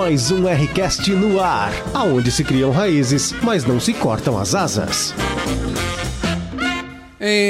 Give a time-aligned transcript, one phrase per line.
[0.00, 5.12] Mais um Rcast no ar, aonde se criam raízes, mas não se cortam as asas.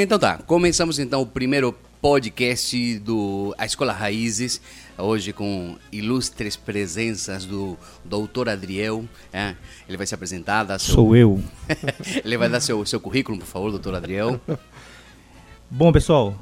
[0.03, 4.61] Então tá, começamos então o primeiro podcast do A Escola Raízes,
[4.99, 9.05] hoje com ilustres presenças do doutor Adriel.
[9.33, 9.55] É,
[9.89, 10.95] ele vai se apresentar, dar seu...
[10.97, 11.41] Sou eu.
[12.25, 14.41] ele vai dar seu, seu currículo, por favor, doutor Adriel.
[15.71, 16.35] Bom, pessoal,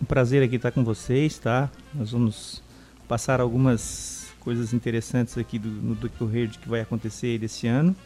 [0.00, 1.70] um prazer aqui estar com vocês, tá?
[1.92, 2.62] Nós vamos
[3.06, 4.13] passar algumas
[4.44, 7.96] coisas interessantes aqui do, no decorrer de que vai acontecer desse ano.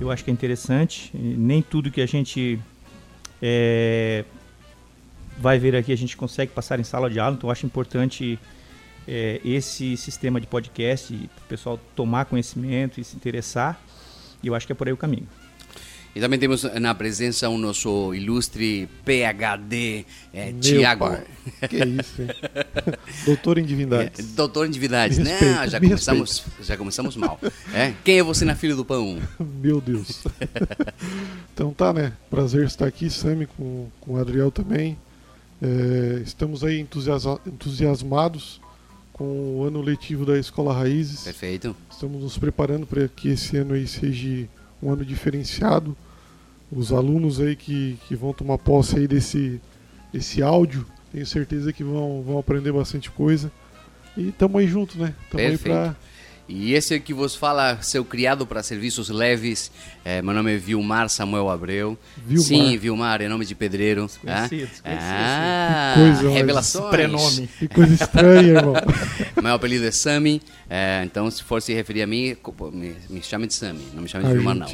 [0.00, 1.10] Eu acho que é interessante.
[1.14, 2.60] Nem tudo que a gente
[3.40, 4.24] é,
[5.38, 8.38] vai ver aqui a gente consegue passar em sala de aula, então eu acho importante
[9.08, 13.80] é, esse sistema de podcast, o pessoal tomar conhecimento e se interessar,
[14.42, 15.26] e eu acho que é por aí o caminho.
[16.14, 21.16] E também temos na presença o nosso ilustre PhD, é, Tiago.
[21.68, 22.28] Que isso, hein?
[23.24, 24.18] doutor em divindades.
[24.18, 25.18] É, doutor em divindades.
[25.18, 25.68] Não, né?
[25.68, 27.38] já começamos, já começamos mal.
[27.72, 27.94] É?
[28.02, 29.20] Quem é você na Filha do Pão?
[29.38, 30.24] Meu Deus.
[31.54, 32.12] então tá, né?
[32.28, 34.98] Prazer estar aqui, Sami, com, com o Adriel também.
[35.62, 38.60] É, estamos aí entusiasmados
[39.12, 41.20] com o ano letivo da Escola Raízes.
[41.20, 41.76] Perfeito.
[41.88, 44.48] Estamos nos preparando para que esse ano aí seja
[44.82, 45.96] um ano diferenciado.
[46.70, 49.60] Os alunos aí que, que vão tomar posse aí desse,
[50.12, 53.50] desse áudio, tenho certeza que vão, vão aprender bastante coisa.
[54.16, 55.14] E estamos aí junto, né?
[55.24, 55.96] Estamos aí para
[56.52, 59.70] e esse que vos fala, seu criado para serviços leves,
[60.04, 61.96] é, meu nome é Vilmar Samuel Abreu.
[62.26, 62.44] Vilmar.
[62.44, 64.06] Sim, Vilmar, é nome de pedreiro.
[64.06, 64.98] Desconhecido, é?
[64.98, 66.90] Ah, que coisa, revelações.
[66.90, 67.48] Prenome.
[67.56, 68.74] Que coisa estranha, irmão.
[69.40, 72.36] meu apelido é Sami, é, então se for se referir a mim,
[72.72, 74.66] me, me chame de Sami, não me chame de Vilmar não.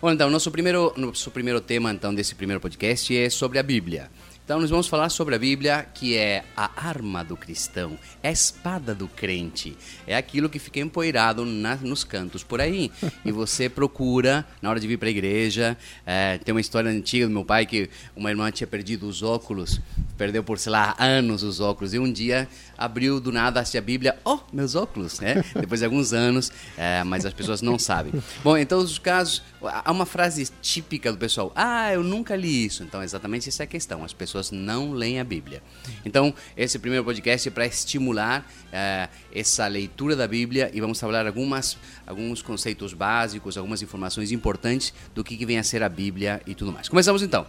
[0.00, 4.08] Bom, então, nosso primeiro, nosso primeiro tema então desse primeiro podcast é sobre a Bíblia.
[4.50, 8.32] Então, nós vamos falar sobre a Bíblia, que é a arma do cristão, é a
[8.32, 12.90] espada do crente, é aquilo que fica empoeirado na, nos cantos por aí.
[13.22, 17.26] E você procura, na hora de vir para a igreja, é, tem uma história antiga
[17.26, 19.78] do meu pai que uma irmã tinha perdido os óculos,
[20.16, 24.18] perdeu por, sei lá, anos os óculos, e um dia abriu do nada a Bíblia,
[24.24, 25.44] oh, meus óculos, né?
[25.54, 28.12] Depois de alguns anos, é, mas as pessoas não sabem.
[28.42, 32.64] Bom, em todos os casos, há uma frase típica do pessoal, ah, eu nunca li
[32.64, 32.82] isso.
[32.82, 35.62] Então, exatamente essa é a questão, as pessoas pessoas não leem a Bíblia.
[36.04, 41.26] Então, esse primeiro podcast é para estimular uh, essa leitura da Bíblia e vamos falar
[41.26, 46.40] algumas, alguns conceitos básicos, algumas informações importantes do que, que vem a ser a Bíblia
[46.46, 46.88] e tudo mais.
[46.88, 47.46] Começamos então.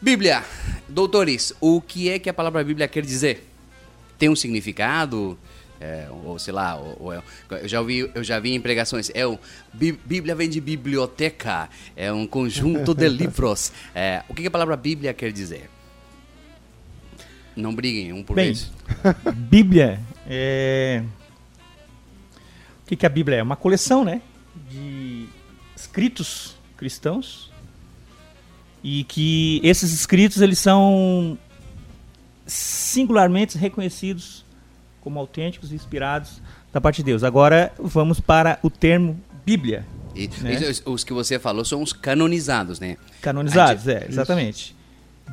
[0.00, 0.44] Bíblia,
[0.88, 3.48] doutores, o que é que a palavra Bíblia quer dizer?
[4.18, 5.38] Tem um significado?
[5.80, 7.12] É, ou sei lá, ou, ou,
[7.56, 9.36] eu já ouvi, eu já vi em pregações, é o
[9.72, 13.72] Bíblia vem de biblioteca, é um conjunto de livros.
[13.92, 15.68] É, o que a palavra Bíblia quer dizer?
[17.56, 18.72] Não briguem, um por Bem, vez.
[19.34, 21.02] Bíblia é.
[22.82, 23.42] O que, que a Bíblia é?
[23.42, 24.20] Uma coleção, né?
[24.70, 25.26] De
[25.76, 27.50] escritos cristãos.
[28.82, 31.38] E que esses escritos eles são
[32.46, 34.44] singularmente reconhecidos
[35.00, 36.40] como autênticos e inspirados
[36.72, 37.22] da parte de Deus.
[37.22, 39.86] Agora vamos para o termo Bíblia.
[40.14, 40.58] E, né?
[40.84, 42.96] Os que você falou são os canonizados, né?
[43.20, 44.04] Canonizados, gente...
[44.04, 44.76] é, exatamente.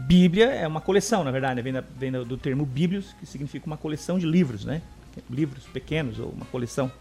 [0.08, 1.62] Bíblia é uma coleção, na verdade, né?
[1.62, 4.82] vem, da, vem do termo bíblios, que significa uma coleção de livros, né?
[5.30, 6.92] Livros pequenos ou uma coleção.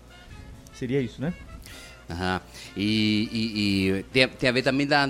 [0.72, 1.32] Seria isso, né?
[2.08, 2.40] Uhum.
[2.76, 5.08] E, e, e tem, tem, a ver também da,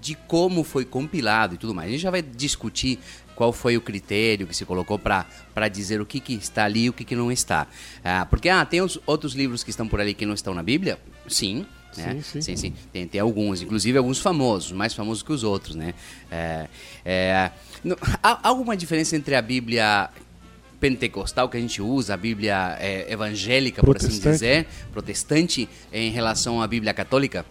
[0.00, 1.88] de como foi compilado e tudo mais.
[1.88, 2.98] A gente já vai discutir
[3.34, 6.90] qual foi o critério que se colocou para dizer o que, que está ali e
[6.90, 7.66] o que, que não está.
[8.04, 10.62] Ah, porque ah, tem os outros livros que estão por ali que não estão na
[10.62, 10.98] Bíblia?
[11.28, 11.66] Sim,
[11.96, 12.14] né?
[12.14, 12.42] Sim, sim.
[12.42, 12.74] sim, sim.
[12.92, 15.94] Tem, tem alguns, inclusive alguns famosos, mais famosos que os outros, né?
[16.30, 16.68] É,
[17.04, 17.50] é,
[18.22, 20.10] há alguma diferença entre a Bíblia
[20.80, 26.60] pentecostal que a gente usa, a Bíblia é, evangélica, por assim dizer, protestante, em relação
[26.60, 27.44] à Bíblia católica?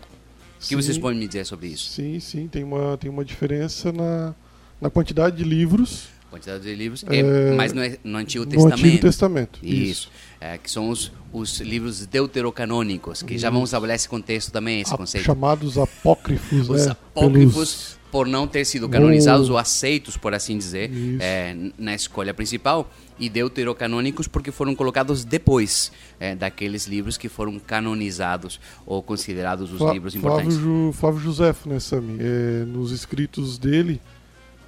[0.61, 1.89] O que vocês podem me dizer sobre isso?
[1.89, 4.33] Sim, sim, tem uma, tem uma diferença na,
[4.79, 8.79] na quantidade de livros quantidade de livros, é, é, mas no, no Antigo Testamento.
[8.79, 9.59] No Antigo Testamento.
[9.61, 9.73] Isso.
[9.73, 10.11] isso.
[10.41, 13.41] É, que são os, os livros deuterocanônicos, que isso.
[13.41, 15.23] já vamos trabalhar esse contexto também, esse A, conceito.
[15.23, 16.91] Chamados apócrifos, Os né?
[16.91, 17.99] apócrifos, Pelos...
[18.11, 23.29] por não ter sido canonizados ou aceitos, por assim dizer, é, na escolha principal, e
[23.29, 29.93] deuterocanônicos porque foram colocados depois é, daqueles livros que foram canonizados ou considerados os Flá,
[29.93, 30.57] livros importantes.
[30.57, 32.17] Flávio, Flávio José, né, Sami?
[32.19, 34.01] É, nos escritos dele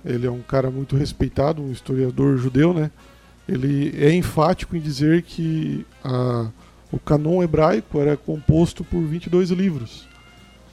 [0.05, 2.91] ele é um cara muito respeitado, um historiador judeu, né?
[3.49, 6.47] Ele é enfático em dizer que a,
[6.91, 10.07] o canon hebraico era composto por 22 livros.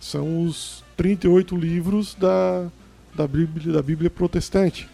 [0.01, 2.67] São os 38 livros da,
[3.15, 4.89] da, Bíblia, da Bíblia protestante.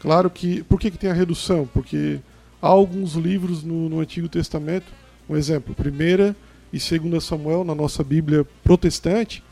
[0.00, 0.62] Claro que.
[0.64, 1.68] Por que, que tem a redução?
[1.72, 2.18] Porque
[2.60, 4.86] há alguns livros no, no Antigo Testamento,
[5.28, 6.34] um exemplo, 1
[6.72, 9.42] e 2 Samuel, na nossa Bíblia protestante,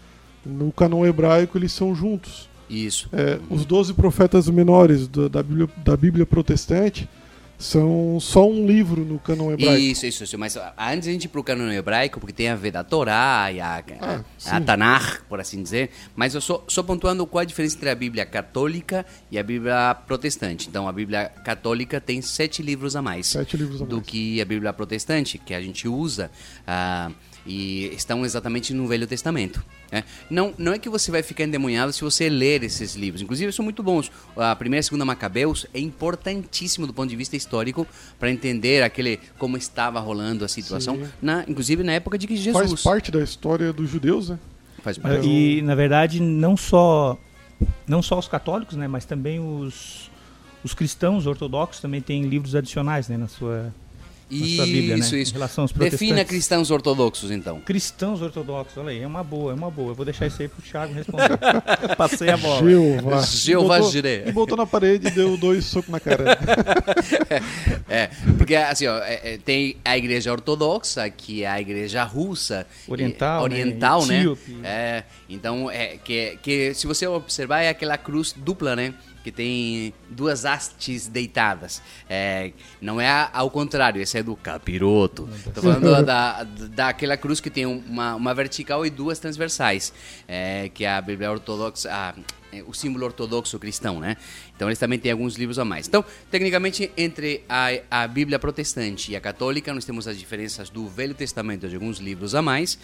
[0.44, 2.48] no canon hebraico eles são juntos.
[2.72, 3.08] Isso.
[3.12, 7.08] É, os 12 profetas menores da, da, Bíblia, da Bíblia protestante
[7.62, 9.78] são só um livro no canon hebraico.
[9.78, 10.36] Isso, isso, isso.
[10.36, 13.52] Mas antes a gente ir para o canon hebraico, porque tem a ver da Torá
[13.52, 15.90] e a, ah, a, a Tanakh, por assim dizer.
[16.16, 19.94] Mas eu só, só pontuando qual a diferença entre a Bíblia católica e a Bíblia
[20.06, 20.68] protestante.
[20.68, 24.08] Então, a Bíblia católica tem sete livros a mais, livros a do mais.
[24.08, 26.30] que a Bíblia protestante, que a gente usa.
[26.66, 27.14] Uh,
[27.46, 29.64] e estão exatamente no Velho Testamento.
[29.92, 30.02] Né?
[30.30, 33.20] Não, não é que você vai ficar endemoniado se você ler esses livros.
[33.20, 34.10] Inclusive, são muito bons.
[34.34, 37.86] A primeira e a segunda Macabeus é importantíssimo do ponto de vista histórico
[38.18, 42.70] para entender aquele como estava rolando a situação, na, inclusive na época de que Jesus.
[42.70, 44.38] Faz parte da história dos judeus, né?
[44.82, 45.28] Faz parte.
[45.28, 47.18] E, na verdade, não só,
[47.86, 50.10] não só os católicos, né, mas também os,
[50.64, 53.72] os cristãos ortodoxos também têm livros adicionais né, na sua
[54.36, 55.00] isso, Bíblia, né?
[55.00, 55.16] isso.
[55.16, 57.60] Em relação aos Defina cristãos ortodoxos, então.
[57.60, 59.90] Cristãos ortodoxos, olha aí, é uma boa, é uma boa.
[59.90, 61.38] Eu vou deixar isso aí pro Thiago responder.
[61.96, 62.68] Passei a bola.
[62.68, 63.22] Jeová.
[63.22, 64.28] Jeová Jireh.
[64.28, 66.38] E botou na parede e deu dois socos na cara.
[67.88, 68.08] é,
[68.38, 72.66] porque assim, ó, é, é, tem a igreja ortodoxa, que é a igreja russa.
[72.88, 73.54] Oriental, né?
[73.56, 74.24] Oriental, né?
[74.24, 74.36] né?
[74.64, 78.94] É, então, é, que, que se você observar, é aquela cruz dupla, né?
[79.22, 81.82] Que tem duas hastes deitadas.
[82.08, 85.28] É, não é ao contrário, esse é do capiroto.
[85.46, 89.92] Estou falando da, daquela cruz que tem uma, uma vertical e duas transversais,
[90.26, 92.14] é, que é a Bíblia Ortodoxa, a,
[92.52, 94.16] é, o símbolo ortodoxo cristão, né?
[94.54, 95.88] Então eles também têm alguns livros a mais.
[95.88, 100.86] Então, tecnicamente, entre a, a Bíblia protestante e a católica, nós temos as diferenças do
[100.86, 102.74] Velho Testamento de alguns livros a mais.
[102.74, 102.78] Uh,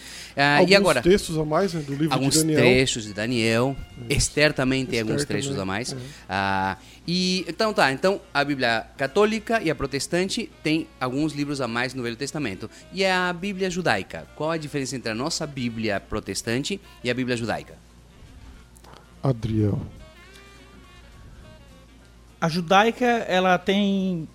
[0.59, 2.61] alguns e agora, textos a mais né, do livro alguns de Daniel.
[2.61, 3.77] trechos de Daniel.
[4.09, 5.63] Esther também tem Esther alguns trechos também.
[5.63, 5.93] a mais.
[5.93, 11.69] Uh, e então tá, então a Bíblia católica e a protestante tem alguns livros a
[11.69, 12.71] mais no Velho Testamento.
[12.93, 17.37] E a Bíblia judaica, qual a diferença entre a nossa Bíblia protestante e a Bíblia
[17.37, 17.88] judaica?
[19.23, 19.81] Adriel.
[22.41, 24.29] A judaica, ela tem.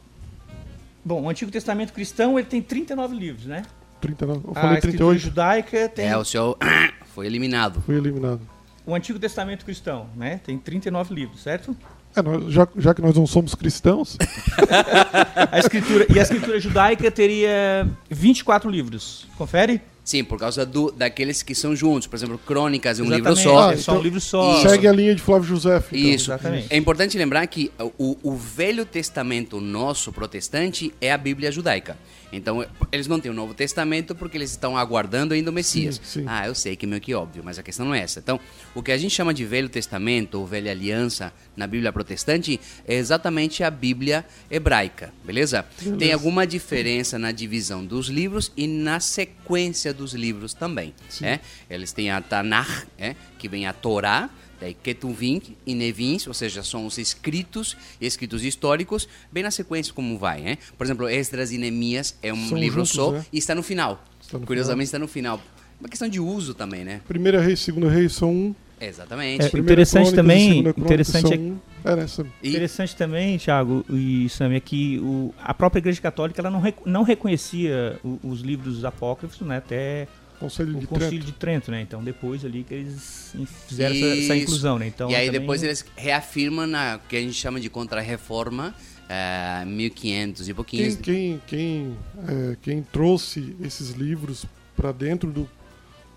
[1.05, 3.63] Bom, o Antigo Testamento cristão ele tem 39 livros, né?
[4.01, 4.41] 39.
[4.47, 5.21] Eu falei a 38.
[5.21, 6.07] judaica tem.
[6.07, 6.57] É, o senhor
[7.13, 7.81] foi eliminado.
[7.81, 8.41] Foi eliminado.
[8.85, 10.41] O Antigo Testamento cristão, né?
[10.43, 11.75] Tem 39 livros, certo?
[12.15, 14.17] É, nós, já, já que nós não somos cristãos.
[15.51, 19.25] a escritura, e a escritura judaica teria 24 livros.
[19.37, 19.81] Confere?
[20.03, 22.07] Sim, por causa do, daqueles que são juntos.
[22.07, 23.71] Por exemplo, Crônicas é um Exatamente, livro só.
[23.71, 24.61] É só um livro só.
[24.61, 25.77] Segue a linha de Flávio José.
[25.77, 25.97] Então.
[25.97, 26.31] Isso.
[26.31, 26.67] Exatamente.
[26.69, 31.97] É importante lembrar que o, o Velho Testamento nosso protestante é a Bíblia judaica.
[32.35, 35.95] Então, eles não têm o Novo Testamento porque eles estão aguardando ainda o Messias.
[36.03, 36.25] Sim, sim.
[36.27, 38.19] Ah, eu sei que é meio que óbvio, mas a questão não é essa.
[38.19, 38.39] Então,
[38.73, 42.95] o que a gente chama de Velho Testamento ou Velha Aliança na Bíblia protestante é
[42.95, 45.65] exatamente a Bíblia hebraica, beleza?
[45.79, 45.97] beleza?
[45.97, 50.93] Tem alguma diferença na divisão dos livros e na sequência dos livros também.
[51.21, 51.39] É?
[51.69, 53.15] Eles têm a Tanakh, é?
[53.37, 54.29] que vem a Torá,
[54.63, 60.17] Daí Ketuvim e Nevins, ou seja, são os escritos, escritos históricos, bem na sequência como
[60.17, 60.57] vai, né?
[60.77, 63.25] Por exemplo, Esdras e Neemias é um são livro juntos, só né?
[63.33, 64.01] e está no final.
[64.21, 64.95] Está no Curiosamente final.
[64.95, 65.41] está no final.
[65.81, 67.01] Uma questão de uso também, né?
[67.05, 68.55] Primeira Reis, Segunda Reis são um.
[68.79, 69.53] Exatamente.
[69.53, 72.05] É, interessante também, interessante, é, é, né,
[72.41, 77.03] interessante também, Thiago e Sam, é que o, a própria Igreja Católica ela não, não
[77.03, 80.07] reconhecia o, os livros apócrifos, né, até
[80.39, 81.25] Concílio de o Concílio Trento.
[81.25, 81.81] de Trento, né?
[81.81, 83.35] Então depois ali que eles
[83.67, 84.87] fizeram essa, essa, inclusão, né?
[84.87, 85.41] Então e aí também...
[85.41, 90.97] depois eles reafirmam na que a gente chama de contra-reforma, uh, 1500 e pouquinho.
[90.97, 91.97] Quem, quem, quem,
[92.27, 95.49] é, quem trouxe esses livros para dentro do,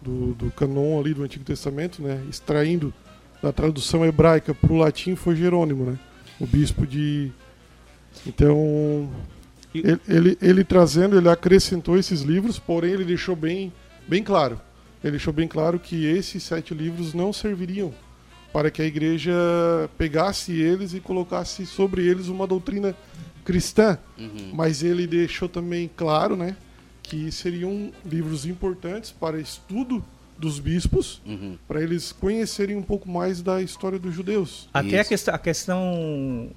[0.01, 2.23] do, do canon ali do Antigo Testamento, né?
[2.29, 2.93] Extraindo
[3.43, 5.99] da tradução hebraica para o latim foi Jerônimo, né?
[6.41, 7.31] O bispo de...
[8.27, 9.11] Então...
[9.75, 13.71] Ele, ele, ele trazendo, ele acrescentou esses livros, porém ele deixou bem
[14.09, 14.61] bem claro.
[15.03, 17.95] Ele deixou bem claro que esses sete livros não serviriam
[18.53, 19.33] para que a igreja
[19.99, 22.97] pegasse eles e colocasse sobre eles uma doutrina
[23.45, 23.99] cristã.
[24.19, 24.51] Uhum.
[24.55, 26.57] Mas ele deixou também claro, né,
[27.03, 30.03] que seriam livros importantes para estudo
[30.39, 31.57] dos bispos, uhum.
[31.69, 34.69] para eles conhecerem um pouco mais da história dos judeus.
[34.73, 36.51] Até a, quest a questão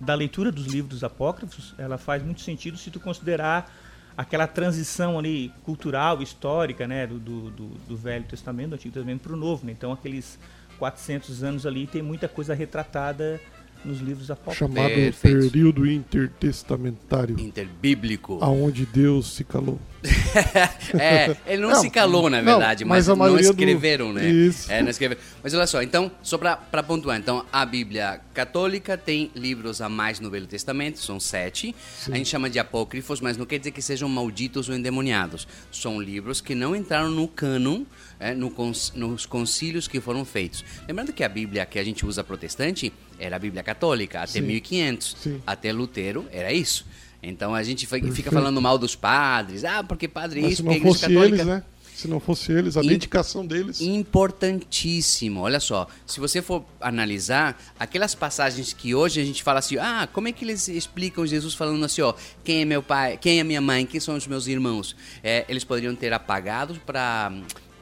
[0.00, 3.74] da leitura dos livros apócrifos, ela faz muito sentido se tu considerar
[4.16, 9.32] aquela transição ali cultural, histórica, né, do, do, do Velho Testamento, do Antigo Testamento para
[9.32, 9.66] o Novo.
[9.66, 9.72] Né?
[9.72, 10.38] Então, aqueles
[10.78, 13.40] 400 anos ali tem muita coisa retratada
[13.84, 14.58] nos livros apócrifos.
[14.58, 15.50] Chamado Perfeito.
[15.50, 17.38] período intertestamentário.
[17.38, 18.38] Interbíblico.
[18.42, 19.78] Aonde Deus se calou.
[20.98, 24.14] é, ele não, não, se calou, na verdade, não, mas, mas não escreveram, do...
[24.14, 24.28] né?
[24.28, 24.70] Isso.
[24.70, 25.20] É, não escreveram.
[25.42, 30.20] Mas olha só, então, só para pontuar, então, a Bíblia católica tem livros a mais
[30.20, 31.74] no Velho Testamento, são sete.
[31.98, 32.12] Sim.
[32.12, 35.48] A gente chama de apócrifos, mas não quer dizer que sejam malditos ou endemoniados.
[35.72, 37.84] São livros que não entraram no cânon,
[38.20, 38.52] é, no,
[38.94, 40.64] nos concílios que foram feitos.
[40.86, 44.42] Lembrando que a Bíblia que a gente usa protestante era a Bíblia católica, até Sim.
[44.42, 45.16] 1500.
[45.20, 45.42] Sim.
[45.46, 46.86] Até Lutero era isso.
[47.22, 49.64] Então a gente fica falando mal dos padres.
[49.64, 51.34] Ah, porque padre Mas isso, porque a igreja católica...
[51.36, 51.62] Eles, né?
[51.96, 53.80] Se não fosse eles, a dedicação deles.
[53.80, 55.40] Importantíssimo.
[55.40, 60.06] Olha só, se você for analisar aquelas passagens que hoje a gente fala assim, ah,
[60.12, 62.12] como é que eles explicam Jesus falando assim, ó,
[62.44, 64.94] quem é meu pai, quem é minha mãe, quem são os meus irmãos?
[65.24, 67.32] É, eles poderiam ter apagado para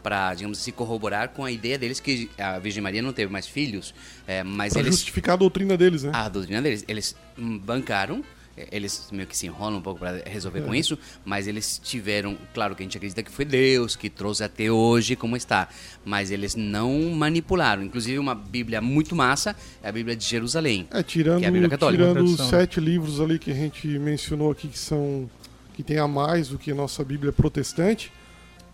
[0.05, 3.47] para, digamos assim, corroborar com a ideia deles que a Virgem Maria não teve mais
[3.49, 3.95] filhos,
[4.27, 6.11] é, mas pra eles justificar a doutrina deles, né?
[6.13, 8.23] A doutrina deles, eles bancaram
[8.71, 10.63] eles meio que se enrolam um pouco para resolver é.
[10.63, 14.45] com isso, mas eles tiveram, claro que a gente acredita que foi Deus que trouxe
[14.45, 15.69] até hoje como está,
[16.05, 17.83] mas eles não manipularam.
[17.83, 21.51] Inclusive uma Bíblia muito massa é a Bíblia de Jerusalém, é, tirando, que é a
[21.51, 22.05] Bíblia católica.
[22.05, 25.29] Tirando os sete livros ali que a gente mencionou aqui que são
[25.75, 28.13] que tem a mais do que a nossa Bíblia protestante,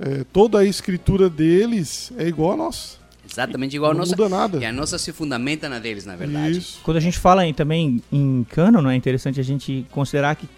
[0.00, 2.98] é, toda a escritura deles é igual a nossa.
[3.30, 4.16] Exatamente igual não a nossa.
[4.16, 4.58] Muda nada.
[4.58, 6.58] E a nossa se fundamenta na deles, na verdade.
[6.58, 6.80] Isso.
[6.82, 10.48] Quando a gente fala em, também em cânon, é interessante a gente considerar que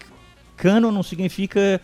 [0.55, 1.81] cânon não significa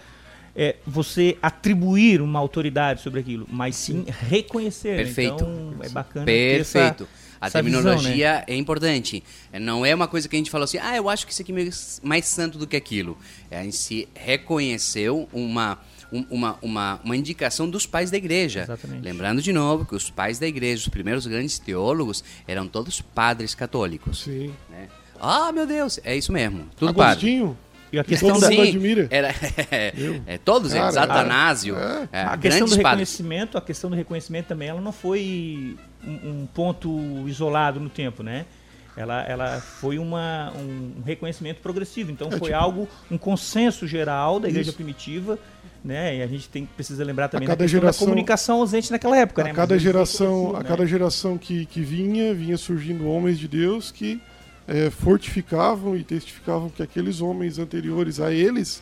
[0.55, 4.95] é, você atribuir uma autoridade sobre aquilo, mas sim reconhecer.
[4.95, 5.33] Perfeito.
[5.35, 6.25] Então é bacana.
[6.25, 7.07] Perfeito.
[7.41, 8.43] a essa terminologia visão, né?
[8.47, 9.23] é importante.
[9.59, 11.51] Não é uma coisa que a gente falou assim, ah, eu acho que isso aqui
[11.51, 11.69] é
[12.07, 13.17] mais santo do que aquilo.
[13.51, 15.77] É, a gente se reconheceu uma
[16.11, 18.61] um, uma, uma, uma indicação dos pais da igreja.
[18.61, 19.03] Exatamente.
[19.03, 23.55] Lembrando de novo que os pais da igreja, os primeiros grandes teólogos, eram todos padres
[23.55, 24.23] católicos.
[24.23, 24.53] Sim.
[24.69, 24.87] Né?
[25.19, 26.67] Ah, meu Deus, é isso mesmo.
[26.77, 27.47] Tudo Agostinho.
[27.47, 27.69] padre.
[27.91, 29.07] E a questão Sim, da admira.
[29.09, 29.33] Era,
[30.27, 31.75] é, todos eles, Atanásio.
[31.75, 32.09] É.
[32.11, 35.75] É, a questão do reconhecimento, a questão do reconhecimento também, ela não foi
[36.05, 38.45] um, um ponto isolado no tempo, né?
[38.99, 42.11] ela, ela foi uma, um reconhecimento progressivo.
[42.11, 44.75] Então é, foi tipo, algo, um consenso geral da igreja isso.
[44.75, 45.39] primitiva
[45.83, 46.17] né?
[46.17, 49.41] E a gente tem precisa lembrar também a cada geração, da comunicação ausente naquela época,
[49.41, 49.53] a né?
[49.53, 50.65] Cada geração, a né?
[50.67, 54.21] cada geração que, que vinha, vinha surgindo homens de Deus que
[54.67, 58.81] é, fortificavam e testificavam que aqueles homens anteriores a eles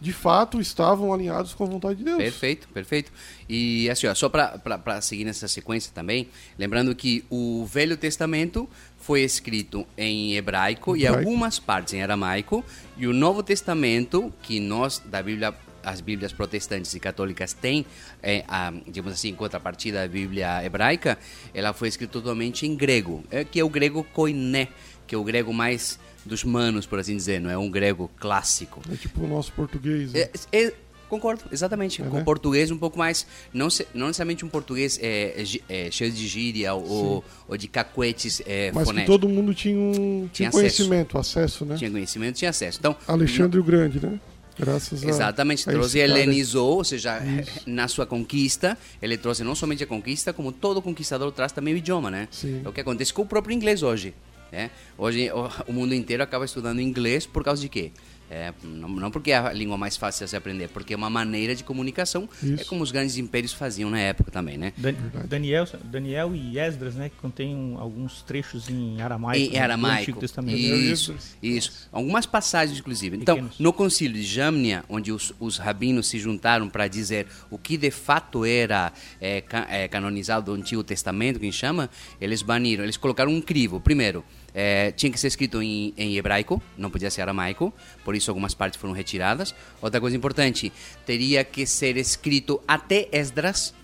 [0.00, 2.16] de fato estavam alinhados com a vontade de Deus.
[2.16, 3.12] Perfeito, perfeito.
[3.48, 6.28] E assim, ó, só para seguir nessa sequência também,
[6.58, 12.64] lembrando que o Velho Testamento foi escrito em hebraico, hebraico, e algumas partes em aramaico,
[12.96, 17.84] e o Novo Testamento, que nós da Bíblia as Bíblias protestantes e católicas têm,
[18.22, 21.18] é, a, digamos assim, em contrapartida da Bíblia hebraica,
[21.54, 24.68] ela foi escrita totalmente em grego, é, que é o grego koiné,
[25.06, 28.80] que é o grego mais dos manos, por assim dizer, não é um grego clássico.
[28.92, 30.12] É tipo o nosso português.
[30.12, 30.28] Né?
[30.52, 30.74] É, é,
[31.08, 32.00] concordo, exatamente.
[32.02, 32.24] É, Com né?
[32.24, 36.26] português um pouco mais, não, se, não necessariamente um português é, é, é cheio de
[36.26, 39.14] gíria ou, ou, de cacuetes é, Mas fonéticos.
[39.14, 41.40] todo mundo tinha, um, tinha, tinha conhecimento, acesso.
[41.40, 41.76] acesso, né?
[41.76, 42.78] Tinha conhecimento, tinha acesso.
[42.78, 44.20] Então, Alexandre o Grande, né?
[44.58, 47.62] Graças Exatamente, a, trouxe e helenizou, ou seja, Isso.
[47.68, 51.76] na sua conquista, ele trouxe não somente a conquista, como todo conquistador traz também o
[51.76, 52.28] idioma, né?
[52.30, 52.62] Sim.
[52.64, 54.14] É o que acontece com o próprio inglês hoje.
[54.52, 54.70] Né?
[54.98, 57.92] Hoje o, o mundo inteiro acaba estudando inglês por causa de quê?
[58.30, 61.10] É, não, não, porque é a língua mais fácil de se aprender, porque é uma
[61.10, 62.28] maneira de comunicação.
[62.40, 62.62] É Isso.
[62.62, 64.72] É como os grandes impérios faziam na época também, né?
[64.76, 64.94] Dan,
[65.26, 67.08] Daniel, Daniel e Esdras, né?
[67.08, 69.44] Que contém um, alguns trechos em aramaico.
[69.44, 70.02] Em né, aramaico.
[70.02, 70.58] Antigo Testamento.
[70.58, 71.88] Isso, isso.
[71.90, 73.16] Algumas passagens, inclusive.
[73.16, 73.58] Então, Pequenos.
[73.58, 77.90] no concílio de Jamnia, onde os, os rabinos se juntaram para dizer o que de
[77.90, 83.40] fato era é, é, canonizado do Antigo Testamento, que chama, eles baniram, eles colocaram um
[83.40, 83.80] crivo.
[83.80, 87.72] Primeiro, é, tinha que ser escrito em, em, hebraico, não podia ser aramaico,
[88.04, 89.54] por isso algumas partes foram retiradas.
[89.80, 90.72] Outra coisa importante,
[91.06, 93.74] teria que ser escrito até Esdras,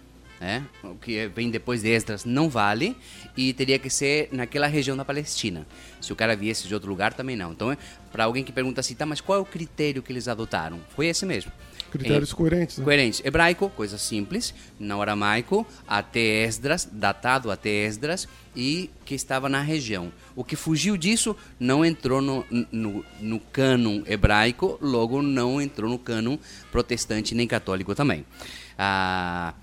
[0.41, 0.65] né?
[0.83, 2.97] o que vem depois de Esdras não vale,
[3.37, 5.67] e teria que ser naquela região da Palestina.
[6.01, 7.53] Se o cara viesse de outro lugar, também não.
[7.53, 7.77] Então,
[8.11, 10.81] para alguém que pergunta assim, tá, mas qual é o critério que eles adotaram?
[10.95, 11.53] Foi esse mesmo.
[11.99, 12.85] Critérios em, coerentes, né?
[12.85, 13.23] Coerentes.
[13.25, 14.55] Hebraico, coisa simples.
[14.79, 20.13] Não aramaico, até Esdras, datado até Esdras, e que estava na região.
[20.35, 25.99] O que fugiu disso não entrou no, no, no cânon hebraico, logo não entrou no
[25.99, 26.39] cânon
[26.73, 28.25] protestante nem católico também.
[28.79, 29.55] Ah,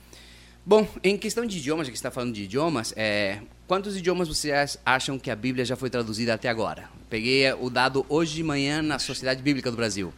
[0.66, 4.78] bom, em questão de idiomas, já que está falando de idiomas, é, quantos idiomas vocês
[4.86, 6.90] acham que a Bíblia já foi traduzida até agora?
[7.10, 10.14] Peguei o dado hoje de manhã na Sociedade Bíblica do Brasil.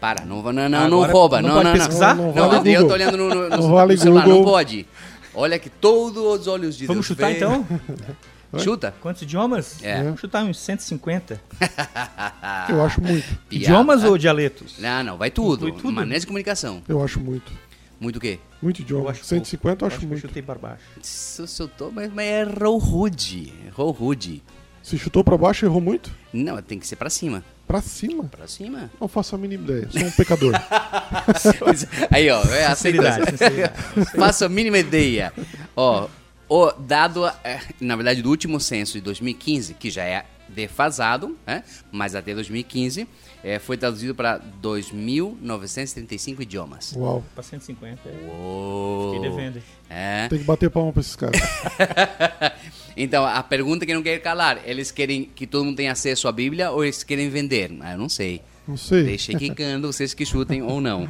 [0.00, 1.42] Para, não, não, não, não rouba.
[1.42, 2.14] Não, não, não, pesquisar?
[2.14, 2.32] não.
[2.32, 4.86] Não, não, eu tô olhando no, no, no, no celular, não pode.
[5.34, 7.66] Olha que todos os olhos de Vamos Deus chutar então?
[8.58, 8.94] Chuta.
[9.02, 9.82] Quantos idiomas?
[9.82, 10.02] É.
[10.02, 11.40] Vou chutar uns 150.
[12.68, 13.26] Eu acho muito.
[13.50, 14.76] Idiomas ou dialetos?
[14.78, 15.68] Não, não, vai tudo.
[15.68, 15.92] Inclui tudo.
[15.94, 16.82] Maneira de comunicação.
[16.88, 17.52] Eu acho muito.
[18.00, 18.38] Muito o quê?
[18.62, 19.10] Muito Eu idioma.
[19.10, 20.20] acho 150 eu Eu acho acho que eu muito.
[20.22, 20.82] chutei para baixo.
[21.02, 23.52] Isso soltou, mas, mas errou rude.
[23.66, 24.42] Errou rude.
[24.82, 26.10] Se chutou pra baixo, errou muito?
[26.32, 27.44] Não, tem que ser pra cima.
[27.68, 28.24] Pra cima?
[28.24, 28.90] Pra cima.
[28.98, 29.88] Não faço a mínima ideia.
[29.90, 30.54] Sou um pecador.
[32.10, 32.74] Aí, ó, é.
[32.74, 33.74] Sinceridade, sinceridade.
[34.16, 35.30] Faço a mínima ideia.
[35.76, 36.08] Ó,
[36.48, 41.62] o dado, é, na verdade, do último censo de 2015, que já é defasado, né?
[41.92, 43.06] mas até 2015,
[43.44, 46.94] é, foi traduzido para 2.935 idiomas.
[46.96, 47.22] Uau.
[47.34, 48.00] Para 150.
[48.08, 48.12] é.
[48.32, 49.12] Uou.
[49.14, 49.62] Fiquei devendo.
[49.90, 50.26] É.
[50.28, 51.38] Tem que bater palma pra esses caras.
[53.00, 56.32] Então, a pergunta que não quer calar, eles querem que todo mundo tenha acesso à
[56.32, 57.70] Bíblia ou eles querem vender?
[57.80, 58.42] Ah, eu não sei.
[58.66, 59.04] Não sei.
[59.04, 61.08] Deixei quicando, vocês que chutem ou não.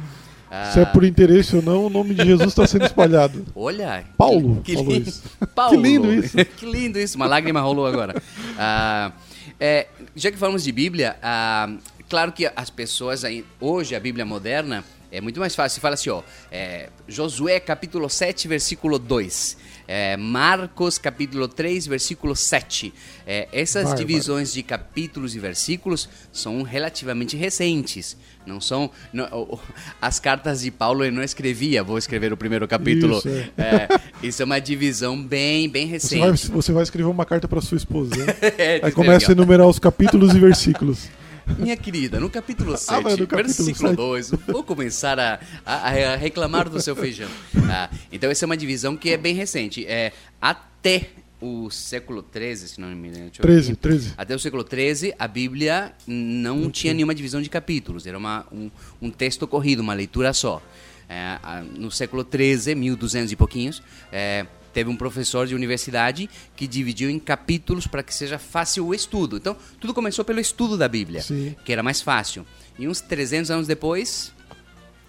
[0.51, 3.43] Ah, Se é por interesse ou não, o nome de Jesus está sendo espalhado.
[3.55, 4.05] Olha.
[4.15, 5.09] Paulo que, falou lindo.
[5.09, 5.23] isso.
[5.55, 5.71] Paulo.
[5.71, 6.37] Que lindo isso.
[6.45, 7.15] que lindo isso.
[7.15, 8.21] Uma lágrima rolou agora.
[8.55, 9.11] Ah,
[9.59, 11.75] é, já que falamos de Bíblia, ah,
[12.07, 15.81] claro que as pessoas aí, hoje a Bíblia moderna é muito mais fácil.
[15.81, 19.57] Fala assim, ó, é, Josué capítulo 7, versículo 2.
[19.91, 22.93] É, Marcos capítulo 3, versículo 7.
[23.25, 28.15] É, essas divisões de capítulos e versículos são relativamente recentes.
[28.45, 28.91] Não são.
[29.11, 29.59] não-
[29.99, 33.17] as cartas de Paulo ele não escrevia, vou escrever o primeiro capítulo.
[33.17, 33.49] Isso, é.
[33.57, 33.87] É,
[34.21, 36.51] isso é uma divisão bem, bem Você vai, recente.
[36.51, 38.15] você vai escrever uma carta pra sua esposa.
[38.15, 38.25] Né?
[38.83, 41.09] Aí começa a enumerar os capítulos e versículos.
[41.57, 43.95] Minha querida, no capítulo 7, Ah, no capítulo versículo 7.
[43.95, 47.29] 2, vou começar a, a- a reclamar do seu feijão.
[47.69, 49.85] Ah, então, essa é uma divisão que é bem recente.
[49.85, 51.09] É, até
[51.41, 53.25] o século 13, se não me engano.
[53.25, 53.81] deixa eu ver 13, aqui.
[53.81, 54.13] 13.
[54.17, 58.69] Até o século XIII, a Bíblia não, tinha nenhuma divisão de capítulos, era uma, um,
[59.01, 60.61] um texto corrido, uma leitura só.
[61.07, 61.39] É,
[61.75, 67.19] no século XIII, 1200 e pouquinhos, é, teve um professor de universidade que dividiu em
[67.19, 69.37] capítulos para que seja fácil o estudo.
[69.37, 71.55] Então, tudo começou pelo estudo da Bíblia, Sim.
[71.65, 72.45] que era mais fácil.
[72.77, 74.33] E uns 300 anos depois,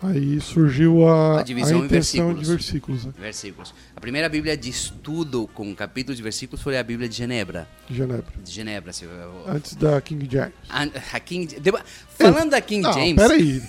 [0.03, 2.41] Aí surgiu a, A divisão em intenção versículos.
[2.47, 3.13] de versículos, né?
[3.21, 3.75] versículos.
[3.95, 7.69] A primeira Bíblia de estudo com capítulos de versículos foi a Bíblia de Genebra.
[7.89, 8.25] De Genebra.
[8.43, 9.07] De Genebra, se
[9.47, 10.55] Antes da King James.
[10.71, 10.83] a,
[11.17, 11.55] a King,
[12.19, 13.63] falando da King Não, James, peraí.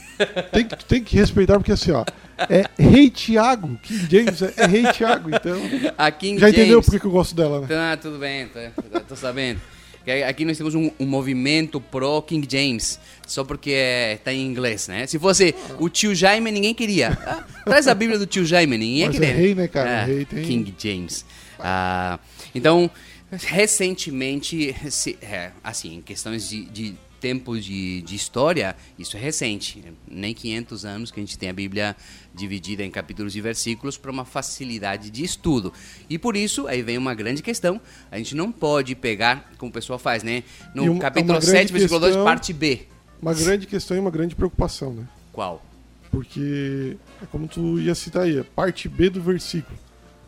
[0.53, 2.05] Tem que, tem que respeitar, porque assim, ó.
[2.49, 3.77] É Rei Tiago.
[3.83, 5.59] King James é, é Rei Tiago, então.
[5.97, 7.67] a King Já entendeu James, por que eu gosto dela, né?
[7.67, 9.59] Tá, tudo bem, tá, tá- tô sabendo.
[10.03, 14.45] Que Aqui nós temos um, um movimento pro King James, só porque é, tá em
[14.45, 15.05] inglês, né?
[15.07, 17.17] Se fosse o tio Jaime, ninguém queria.
[17.25, 19.33] Ah, traz a Bíblia do tio Jaime, ninguém ia Mas é querer.
[19.35, 20.01] rei, né, cara?
[20.01, 21.23] Ah, Rei tem- King James.
[21.59, 22.19] Ah,
[22.55, 22.89] então,
[23.31, 29.81] recentemente, se- é, assim, em questões de, de tempos de, de história, isso é recente.
[30.05, 31.95] Nem 500 anos que a gente tem a Bíblia
[32.35, 35.71] dividida em capítulos e versículos para uma facilidade de estudo.
[36.09, 37.79] E por isso, aí vem uma grande questão.
[38.11, 40.43] A gente não pode pegar, como o pessoal faz, né?
[40.75, 42.87] No uma- capítulo grande 7, versículo 2, questão- parte B.
[43.21, 45.07] Uma grande questão e uma grande preocupação, né?
[45.31, 45.63] Qual?
[46.09, 49.77] Porque é como tu ia citar aí, é parte B do versículo.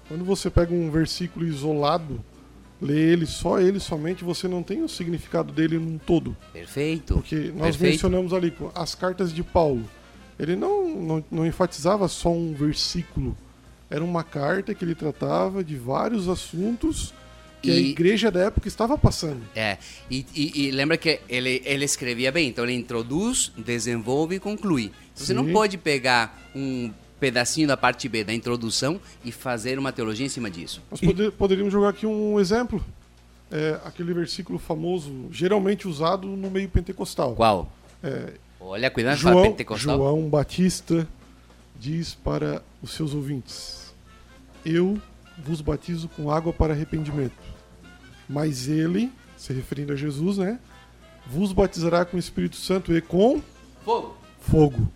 [0.08, 2.24] Quando você pega um versículo isolado,
[2.84, 6.36] lê ele só ele somente, você não tem o significado dele num todo.
[6.52, 7.14] Perfeito.
[7.16, 7.84] Porque nós Perfeito.
[7.92, 9.84] mencionamos ali as cartas de Paulo.
[10.40, 13.38] Ele não, não, não enfatizava só um versículo.
[13.90, 17.14] Era uma carta que ele tratava de vários assuntos
[17.62, 19.42] que a E- igreja da época estava passando.
[19.56, 19.78] É,
[20.10, 24.86] e, e- e lembra que ele, ele escrevia bem, então ele introduz, desenvolve e conclui.
[25.14, 25.54] Então você não Sim.
[25.54, 26.92] pode pegar um
[27.24, 30.82] pedacinho da parte B da introdução e fazer uma teologia em cima disso.
[30.92, 32.84] Nós pode- poderíamos jogar aqui um exemplo.
[33.50, 37.34] É, aquele versículo famoso, geralmente usado no meio pentecostal.
[37.34, 37.72] Qual?
[38.04, 39.96] É, Olha, cuidado para João, pentecostal.
[39.98, 41.08] João Batista
[41.80, 43.94] diz para os seus ouvintes:
[44.66, 45.00] Eu
[45.38, 47.36] vos batizo com água para arrependimento.
[48.28, 50.60] Mas ele, se referindo a Jesus, né?
[51.28, 53.42] Vos batizará com o Espírito Santo e com
[53.86, 54.18] Fogo.
[54.42, 54.92] fogo.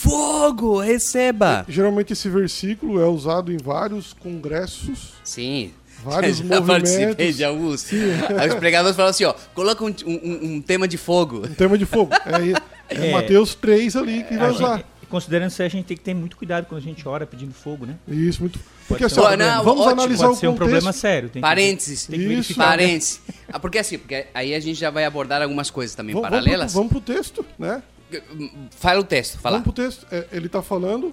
[0.00, 1.64] Fogo, receba!
[1.66, 5.72] Geralmente esse versículo é usado em vários congressos, Sim.
[6.04, 7.36] vários Já participei movimentos.
[7.38, 7.86] de alguns.
[8.38, 11.38] Aí os pregadores falam assim, ó, coloca um, um- um tema de fogo.
[11.46, 12.12] Um tema de fogo.
[12.88, 13.12] É, é É.
[13.12, 14.76] Mateus 3 ali que vai usar.
[14.76, 17.54] gente- considerando isso, a gente tem que ter muito cuidado quando a gente ora pedindo
[17.54, 17.96] fogo, né?
[18.06, 18.60] Isso, muito.
[18.86, 19.62] Porque assim, um ó, problema.
[19.62, 20.68] vamos Ótimo, analisar Pode o ser um contexto.
[20.70, 21.28] problema sério.
[21.30, 22.06] Tem que- Parênteses.
[22.06, 22.28] tem que Isso.
[22.34, 22.66] verificar.
[22.68, 23.20] Parênteses.
[23.48, 26.72] Ah, porque assim, porque aí a gente já vai abordar algumas coisas também Vamos, paralelas.
[26.74, 27.82] vamos, pro, vamos pro texto, né?
[28.70, 29.58] Fala o texto, fala.
[29.58, 30.06] Vamos pro texto.
[30.10, 31.12] É, ele tá falando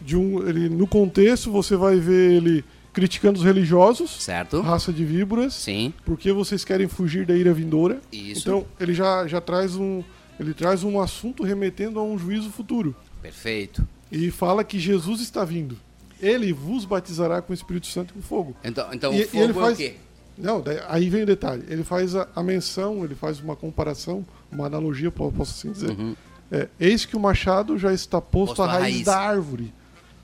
[0.00, 0.46] de um.
[0.46, 4.60] Ele, no contexto, você vai ver ele criticando os religiosos, Certo?
[4.60, 8.00] raça de víboras, Sim, porque vocês querem fugir da ira vindoura.
[8.12, 8.40] isso.
[8.42, 10.02] Então, ele já, já traz um.
[10.38, 12.94] Ele traz um assunto remetendo a um juízo futuro.
[13.22, 13.86] Perfeito.
[14.10, 15.76] E fala que Jesus está vindo.
[16.20, 18.56] Ele vos batizará com o Espírito Santo e com fogo.
[18.64, 19.94] Então, então E- o fogo ele é o faz- quê?
[20.36, 21.62] Não, aí vem o detalhe.
[21.68, 25.90] Ele faz a, a, menção, ele faz uma comparação, uma analogia, posso assim dizer.
[25.90, 26.14] Uhum.
[26.50, 29.72] É, eis que o machado já está posto, posto à raiz, raiz da árvore.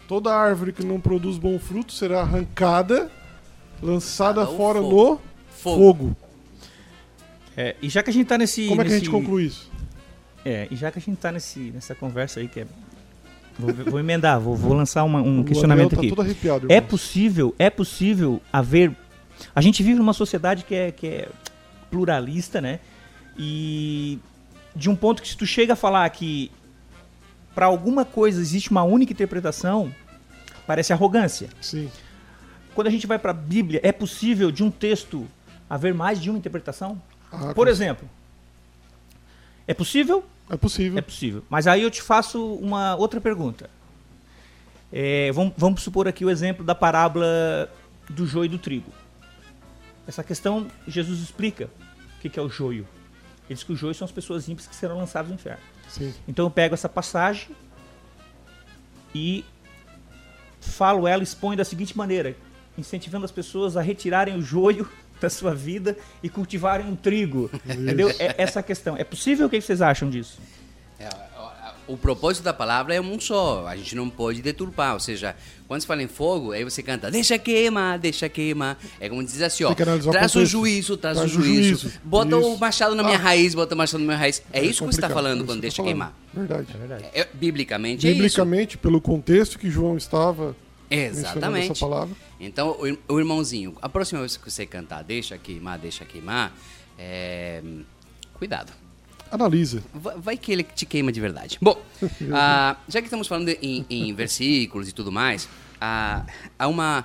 [0.07, 3.11] Toda árvore que não produz bom fruto será arrancada,
[3.83, 4.91] lançada fora fogo.
[4.91, 5.97] no fogo.
[6.09, 6.17] fogo.
[7.57, 8.67] É, e já que a gente está nesse.
[8.67, 9.03] Como é que nesse...
[9.03, 9.71] a gente conclui isso?
[10.45, 12.67] É, e já que a gente está nesse, nessa conversa aí que é
[13.61, 16.15] Vou, vou, emendar, vou, vou lançar uma, um o questionamento tá aqui.
[16.19, 18.97] Arrepiado, é possível, é possível haver.
[19.55, 21.29] A gente vive numa sociedade que é, que é
[21.91, 22.81] pluralista, né?
[23.39, 24.19] E
[24.75, 26.51] de um ponto que se tu chega a falar que
[27.55, 29.95] para alguma coisa existe uma única interpretação,
[30.67, 31.49] parece arrogância.
[31.61, 31.91] Sim.
[32.75, 35.27] Quando a gente vai para a Bíblia, é possível de um texto
[35.69, 37.01] haver mais de uma interpretação?
[37.33, 38.09] Ah, Por exemplo,
[39.67, 40.25] é possível?
[40.49, 40.99] É possível.
[40.99, 41.45] É possível.
[41.49, 43.71] Mas aí eu te faço uma outra pergunta.
[44.93, 47.71] É, vamos, vamos supor aqui o exemplo da parábola
[48.09, 48.91] do joio e do trigo.
[50.07, 51.71] Essa questão, Jesus explica
[52.17, 52.87] o que é o joio.
[53.51, 55.61] Ele diz que o joio são as pessoas ímpias que serão lançadas no inferno.
[55.89, 56.15] Sim.
[56.29, 57.49] Então eu pego essa passagem
[59.13, 59.45] e
[60.61, 62.37] falo ela, exponho da seguinte maneira,
[62.79, 64.89] incentivando as pessoas a retirarem o joio
[65.21, 67.51] da sua vida e cultivarem um trigo.
[67.67, 68.09] Entendeu?
[68.21, 68.97] É essa questão.
[68.97, 69.49] É possível?
[69.49, 70.39] O que vocês acham disso?
[70.97, 71.09] É,
[71.93, 75.35] o propósito da palavra é um só, a gente não pode deturpar, ou seja,
[75.67, 78.79] quando se fala em fogo, aí você canta, deixa queimar, deixa queimar.
[79.01, 82.01] É como diz assim, ó, traz o juízo, traz, o juízo, juízo.
[82.05, 82.47] bota isso.
[82.47, 83.21] o machado na minha ah.
[83.21, 84.43] raiz, bota o machado na minha raiz.
[84.53, 86.15] É, é isso que você está falando quando deixa queimar.
[86.33, 86.67] Verdade.
[86.73, 87.05] É verdade.
[87.13, 90.55] É, biblicamente, biblicamente, pelo contexto que João estava
[90.91, 91.71] Exatamente.
[91.71, 92.17] Essa palavra.
[92.41, 96.53] Então, o, o, irmãozinho, a próxima vez que você cantar, deixa queimar, deixa queimar,
[96.99, 97.63] é...
[98.35, 98.73] cuidado.
[99.31, 99.83] Analisa.
[99.95, 101.59] Vai, vai, que ele te queima de verdade.
[101.61, 101.81] Bom,
[102.33, 105.49] ah, já que estamos falando em, em versículos e tudo mais,
[105.81, 106.25] ah,
[106.59, 107.05] há uma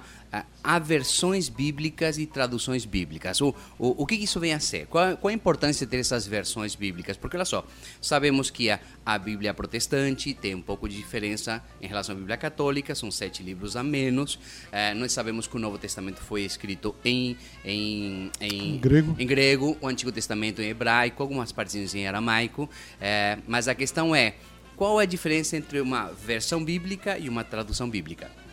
[0.64, 3.40] há versões bíblicas e traduções bíblicas.
[3.42, 4.88] O, o, o que isso vem a ser?
[4.88, 7.18] Qual, qual a importância de ter essas versões bíblicas?
[7.18, 7.66] Porque, olha só,
[8.02, 12.38] sabemos que a, a Bíblia protestante tem um pouco de diferença em relação à Bíblia
[12.38, 14.40] católica, são sete livros a menos.
[14.72, 19.16] É, nós sabemos que o Novo Testamento foi escrito em, em, em, grego.
[19.18, 22.70] em grego, o Antigo Testamento em hebraico, algumas partes em aramaico.
[23.00, 24.36] É, mas a questão é,
[24.76, 28.45] qual é a diferença entre uma versão bíblica e uma tradução bíblica?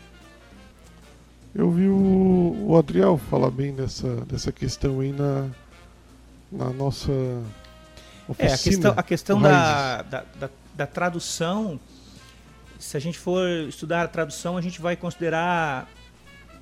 [1.55, 5.51] Eu vi o, o Adriel falar bem dessa, dessa questão aí na,
[6.51, 7.13] na nossa
[8.27, 8.51] oficina.
[8.51, 11.79] É, a questão, a questão da, da, da, da, tradução,
[12.79, 15.87] se a gente for estudar a tradução, a gente vai considerar.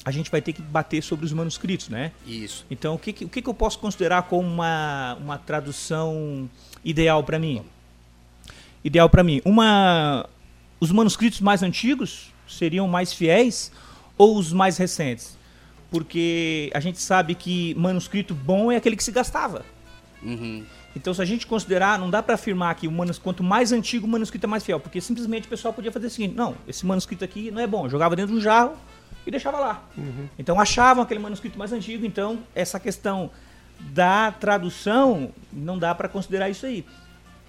[0.05, 2.11] A gente vai ter que bater sobre os manuscritos, né?
[2.26, 2.66] Isso.
[2.70, 6.50] Então, o que, o que eu posso considerar como uma, uma tradução
[6.83, 7.62] ideal para mim?
[8.83, 9.42] Ideal para mim.
[9.44, 10.26] Uma,
[10.81, 13.70] os manuscritos mais antigos seriam mais fiéis
[14.20, 15.38] ou os mais recentes?
[15.90, 19.64] Porque a gente sabe que manuscrito bom é aquele que se gastava.
[20.22, 20.62] Uhum.
[20.94, 24.06] Então, se a gente considerar, não dá para afirmar que o manuscrito, quanto mais antigo
[24.06, 26.85] o manuscrito é mais fiel, porque simplesmente o pessoal podia fazer o seguinte: não, esse
[26.85, 28.74] manuscrito aqui não é bom, jogava dentro de um jarro
[29.26, 29.85] e deixava lá.
[29.96, 30.28] Uhum.
[30.38, 33.30] Então, achavam aquele manuscrito mais antigo, então essa questão
[33.78, 36.85] da tradução não dá para considerar isso aí.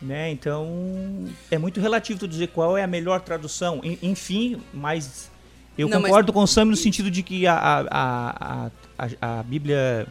[0.01, 0.31] Né?
[0.31, 3.81] Então, é muito relativo tu dizer qual é a melhor tradução.
[4.01, 5.29] Enfim, mas
[5.77, 6.35] eu não, concordo mas...
[6.35, 10.07] com o Sam no sentido de que a, a, a, a, Bíblia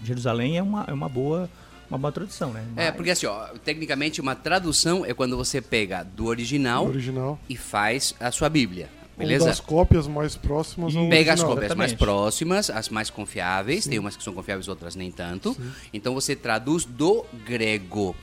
[0.00, 1.48] de Jerusalém é uma, é uma boa
[1.90, 2.64] uma boa tradução, né?
[2.74, 2.86] Mas...
[2.86, 7.38] É, porque assim, ó, tecnicamente uma tradução é quando você pega do original, do original.
[7.48, 8.90] e faz a sua Bíblia.
[9.16, 9.44] Beleza?
[9.44, 11.34] Uma das cópias mais próximas ao Pega original.
[11.34, 11.76] as cópias Exatamente.
[11.76, 13.90] mais próximas, as mais confiáveis, Sim.
[13.90, 15.54] tem umas que são confiáveis, outras nem tanto.
[15.54, 15.70] Sim.
[15.92, 18.14] Então você traduz do grego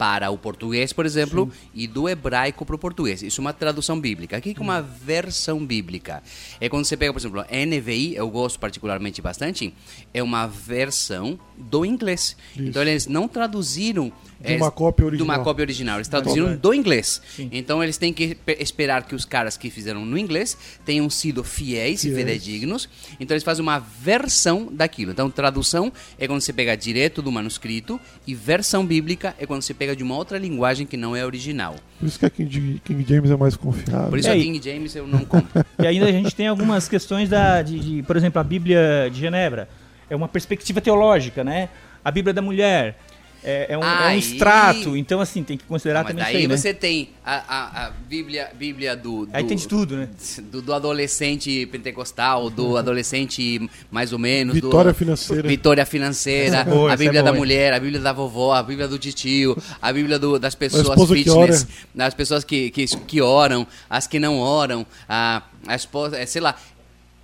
[0.00, 1.68] para o português, por exemplo, Sim.
[1.74, 3.22] e do hebraico para o português.
[3.22, 4.38] Isso é uma tradução bíblica.
[4.38, 6.22] O que é uma versão bíblica?
[6.58, 9.74] É quando você pega, por exemplo, NVI, eu gosto particularmente bastante,
[10.14, 12.34] é uma versão do inglês.
[12.56, 12.62] Isso.
[12.62, 14.10] Então eles não traduziram
[14.40, 15.26] de uma cópia original.
[15.26, 15.96] De uma cópia original.
[15.98, 17.20] Eles traduziram do inglês.
[17.36, 17.50] Sim.
[17.52, 22.02] Então eles têm que esperar que os caras que fizeram no inglês tenham sido fiéis
[22.02, 22.12] yes.
[22.12, 22.88] e fidedignos.
[23.20, 25.12] Então eles fazem uma versão daquilo.
[25.12, 29.74] Então tradução é quando você pega direto do manuscrito e versão bíblica é quando você
[29.74, 31.76] pega de uma outra linguagem que não é original.
[31.98, 34.08] Por isso que a King, King James é mais confiável.
[34.08, 35.64] Por isso é, a King James eu não compro.
[35.78, 39.20] e ainda a gente tem algumas questões da, de, de, por exemplo, a Bíblia de
[39.20, 39.68] Genebra.
[40.08, 41.68] É uma perspectiva teológica, né?
[42.04, 42.98] A Bíblia da Mulher
[43.42, 46.46] é, é, um, aí, é, um, extrato, então assim, tem que considerar também isso aí,
[46.46, 46.56] né?
[46.56, 50.08] você tem a, a, a, Bíblia, Bíblia do, do, Aí tem de tudo, né?
[50.50, 52.76] Do, do adolescente pentecostal, do uhum.
[52.76, 54.54] adolescente mais ou menos.
[54.54, 55.48] Vitória do, financeira.
[55.48, 58.86] Vitória financeira, é boa, a Bíblia é da mulher, a Bíblia da vovó, a Bíblia
[58.86, 64.06] do titio, a Bíblia do, das pessoas fitness, das pessoas que, que, que oram, as
[64.06, 66.54] que não oram, a, a esposa, é, sei lá.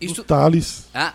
[0.00, 0.86] Isso, Tales.
[0.94, 1.14] Ah,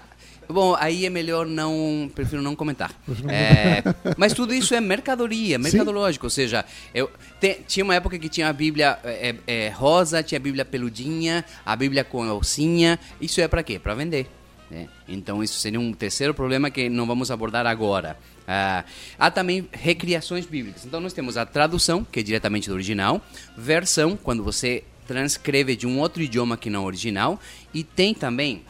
[0.51, 2.91] Bom, aí é melhor não, prefiro não comentar.
[3.27, 3.83] É,
[4.17, 6.41] mas tudo isso é mercadoria, mercadológico, Sim.
[6.41, 7.09] ou seja, eu
[7.39, 11.45] te, tinha uma época que tinha a Bíblia é, é, rosa, tinha a Bíblia peludinha,
[11.65, 12.99] a Bíblia com alcinha.
[13.19, 13.79] Isso é para quê?
[13.79, 14.27] Para vender.
[14.69, 14.87] Né?
[15.07, 18.17] Então isso seria um terceiro problema que não vamos abordar agora.
[18.47, 18.83] Ah,
[19.19, 20.85] há também recriações bíblicas.
[20.85, 23.21] Então nós temos a tradução, que é diretamente do original,
[23.57, 27.39] versão, quando você transcreve de um outro idioma que não original,
[27.73, 28.63] e tem também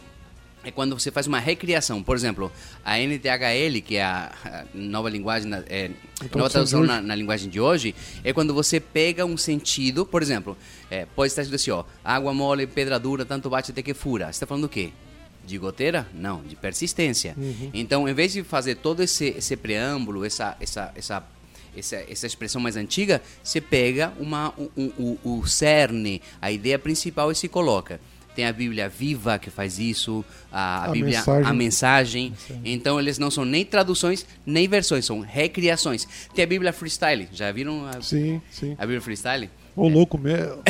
[0.64, 2.02] é quando você faz uma recriação.
[2.04, 2.52] Por exemplo,
[2.84, 5.92] a NTHL, que é a, a nova linguagem, é,
[6.36, 10.58] nova tradução na, na, linguagem de hoje, é quando você pega um sentido, por exemplo,
[10.90, 14.26] é, pode estar escrito assim, ó, água mole, pedra dura, tanto bate até que fura.
[14.26, 14.92] Você está falando do quê?
[15.46, 16.08] De goteira?
[16.14, 17.34] Não, de persistência.
[17.38, 17.72] Uhum.
[17.74, 21.24] Então, em vez de fazer todo esse, esse preâmbulo, essa, essa, essa
[21.76, 26.78] essa, essa expressão mais antiga, você pega uma, um, um, o, o cerne, a ideia
[26.78, 28.00] principal e se coloca.
[28.36, 31.50] Tem a Bíblia viva que faz isso, a, a, Bíblia, mensagem.
[31.50, 32.34] a mensagem.
[32.64, 36.08] Então eles não são nem traduções nem versões, são recriações.
[36.34, 37.86] Tem a Bíblia freestyle, já viram?
[37.86, 38.76] A, sim, sim.
[38.78, 39.50] A Bíblia freestyle?
[39.76, 40.62] O louco meu.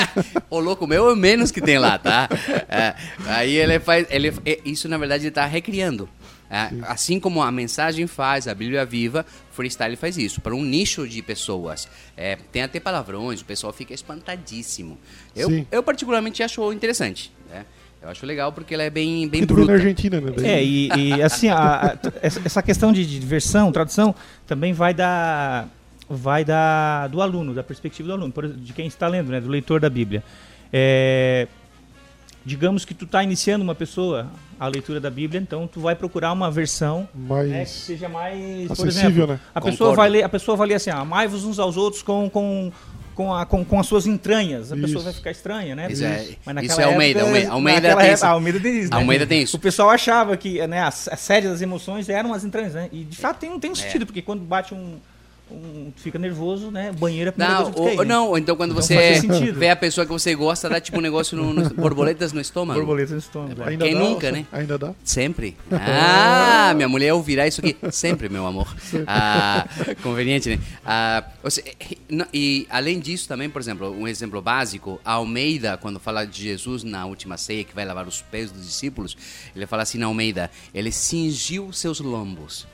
[0.50, 2.28] o louco meu é o menos que tem lá, tá?
[2.68, 2.94] É,
[3.26, 6.08] aí ele faz, ele, é, isso na verdade ele está recriando.
[6.50, 10.40] É, assim como a mensagem faz, a Bíblia viva, freestyle faz isso.
[10.40, 11.88] Para um nicho de pessoas.
[12.16, 14.98] É, tem até palavrões, o pessoal fica espantadíssimo.
[15.34, 17.32] Eu, eu particularmente acho interessante.
[17.48, 17.64] Né?
[18.02, 19.72] Eu acho legal porque ela é bem, bem bruta.
[19.72, 20.32] na Argentina, né?
[20.42, 24.14] É, e, e assim, a, a, essa questão de, de versão, tradução,
[24.46, 25.68] também vai da
[26.08, 29.78] vai da, do aluno, da perspectiva do aluno, de quem está lendo, né, do leitor
[29.78, 30.24] da Bíblia.
[30.72, 31.46] É,
[32.44, 34.28] digamos que tu está iniciando uma pessoa
[34.60, 38.68] a leitura da Bíblia, então tu vai procurar uma versão mais né, que seja mais,
[38.68, 39.40] por exemplo, né?
[39.54, 42.28] a pessoa vai ler, a pessoa vai ler assim, ah, amai-vos uns aos outros com,
[42.28, 42.70] com
[43.14, 44.72] com, a, com, com, as suas entranhas.
[44.72, 44.86] A isso.
[44.86, 45.88] pessoa vai ficar estranha, né?
[45.90, 46.24] Isso, é,
[46.62, 47.22] isso é Almeida.
[47.22, 48.26] Almeida, Almeida tem época, isso.
[48.26, 48.90] Almeida tem isso.
[48.90, 48.96] Né?
[48.96, 49.56] Almeida tem isso.
[49.58, 52.88] O pessoal achava que né, a, a sede das emoções eram as entranhas, né?
[52.90, 53.76] E de fato tem, tem um é.
[53.76, 54.96] sentido, porque quando bate um,
[55.50, 56.92] um, fica nervoso, né?
[56.92, 59.20] Banheiro é a primeira não, coisa que ou, Não, então quando então você
[59.52, 62.78] vê a pessoa que você gosta, dá tipo um negócio no, no borboletas no estômago.
[62.80, 63.62] Borboletas no estômago.
[63.62, 64.46] É, ainda Quem dá, nunca, né?
[64.52, 64.94] Ainda dá?
[65.04, 65.56] Sempre.
[65.92, 67.76] Ah, minha mulher ouvirá isso aqui.
[67.90, 68.74] Sempre, meu amor.
[69.06, 69.66] Ah,
[70.02, 70.58] conveniente, né?
[70.84, 71.64] Ah, você,
[72.32, 76.84] e além disso também, por exemplo, um exemplo básico, a Almeida, quando fala de Jesus
[76.84, 79.16] na última ceia, que vai lavar os pés dos discípulos,
[79.54, 82.66] ele fala assim na Almeida, ele cingiu seus lombos.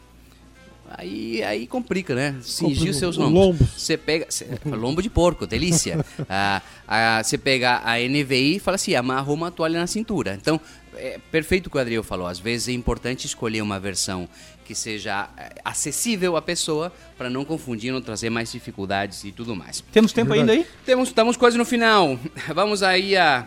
[0.90, 2.36] Aí, aí complica, né?
[2.42, 3.68] Cingir seus lombos.
[3.76, 4.26] Você pega.
[4.28, 6.04] Cê, lombo de porco, delícia.
[6.28, 10.38] ah, ah, você pega a NVI e fala assim: amarrou uma toalha na cintura.
[10.40, 10.60] Então,
[10.94, 12.26] é perfeito o que o Adriel falou.
[12.26, 14.28] Às vezes é importante escolher uma versão
[14.64, 19.54] que seja é, acessível à pessoa para não confundir, não trazer mais dificuldades e tudo
[19.54, 19.82] mais.
[19.92, 20.66] Temos tempo ainda aí?
[20.84, 22.18] Temos, estamos quase no final.
[22.52, 23.46] Vamos aí a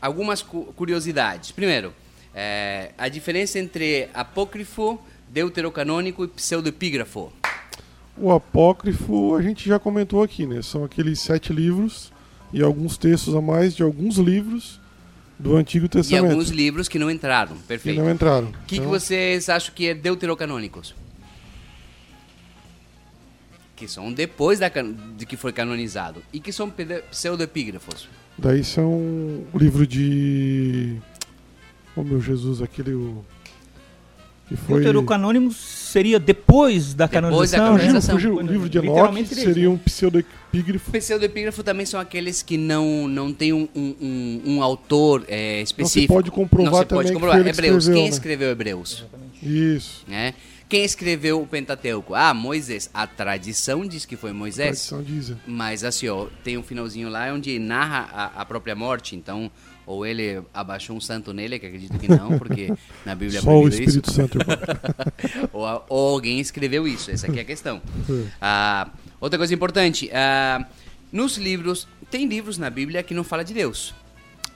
[0.00, 1.52] algumas curiosidades.
[1.52, 1.92] Primeiro,
[2.34, 4.98] é, a diferença entre apócrifo
[5.34, 7.32] deuterocanônico e pseudoepígrafo?
[8.16, 10.62] O apócrifo a gente já comentou aqui, né?
[10.62, 12.12] São aqueles sete livros
[12.52, 14.80] e alguns textos a mais de alguns livros
[15.36, 16.26] do Antigo Testamento.
[16.26, 17.96] E alguns livros que não entraram, perfeito.
[17.96, 18.46] Que não entraram.
[18.46, 18.84] O que, então...
[18.84, 20.94] que vocês acham que é deuterocanônicos?
[23.74, 24.70] Que são depois da,
[25.16, 26.22] de que foi canonizado.
[26.32, 26.72] E que são
[27.10, 28.08] pseudoepígrafos?
[28.38, 30.96] Daí são o livro de...
[31.96, 32.94] Oh meu Jesus, aquele...
[32.94, 33.24] O...
[34.46, 34.76] Que foi...
[34.76, 37.76] Deuterocanônimo seria depois da depois canonização?
[37.76, 38.16] Da canonização.
[38.16, 40.92] O livro de Enoch seria um pseudoepígrafo.
[40.92, 46.12] Pseudoepígrafo também são aqueles que não, não tem um, um, um autor é, específico.
[46.12, 47.42] Não se pode comprovar não se pode também comprovar.
[47.42, 47.84] Que Hebreus.
[47.84, 48.10] Escreveu, Quem né?
[48.10, 49.04] escreveu Hebreus?
[49.42, 50.04] Isso.
[50.10, 50.34] É.
[50.68, 52.14] Quem escreveu o Pentateuco?
[52.14, 52.90] Ah, Moisés.
[52.92, 54.86] A tradição diz que foi Moisés.
[54.86, 55.32] A tradição diz.
[55.46, 59.14] Mas assim, ó, tem um finalzinho lá onde narra a, a própria morte.
[59.14, 59.50] Então,
[59.86, 62.72] ou ele abaixou um santo nele, que acredito que não, porque
[63.04, 64.16] na Bíblia Só o Espírito isso.
[64.16, 64.38] Santo.
[65.52, 67.82] ou, ou, alguém escreveu isso, essa aqui é a questão.
[68.40, 70.66] Ah, outra coisa importante, ah,
[71.12, 73.94] nos livros, tem livros na Bíblia que não fala de Deus.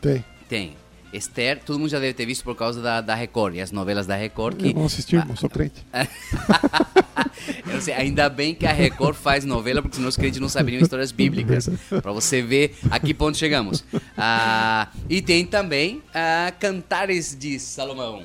[0.00, 0.24] Tem.
[0.48, 0.76] Tem.
[1.12, 4.06] Esther, todo mundo já deve ter visto por causa da, da Record e as novelas
[4.06, 4.58] da Record.
[4.58, 5.84] Que, eu não assisti, ah, não sou crente.
[7.72, 10.82] eu sei, ainda bem que a Record faz novela, porque senão os crentes não saberiam
[10.82, 11.68] histórias bíblicas.
[12.02, 13.84] para você ver a que ponto chegamos.
[14.16, 18.24] Ah, e tem também ah, Cantares de Salomão.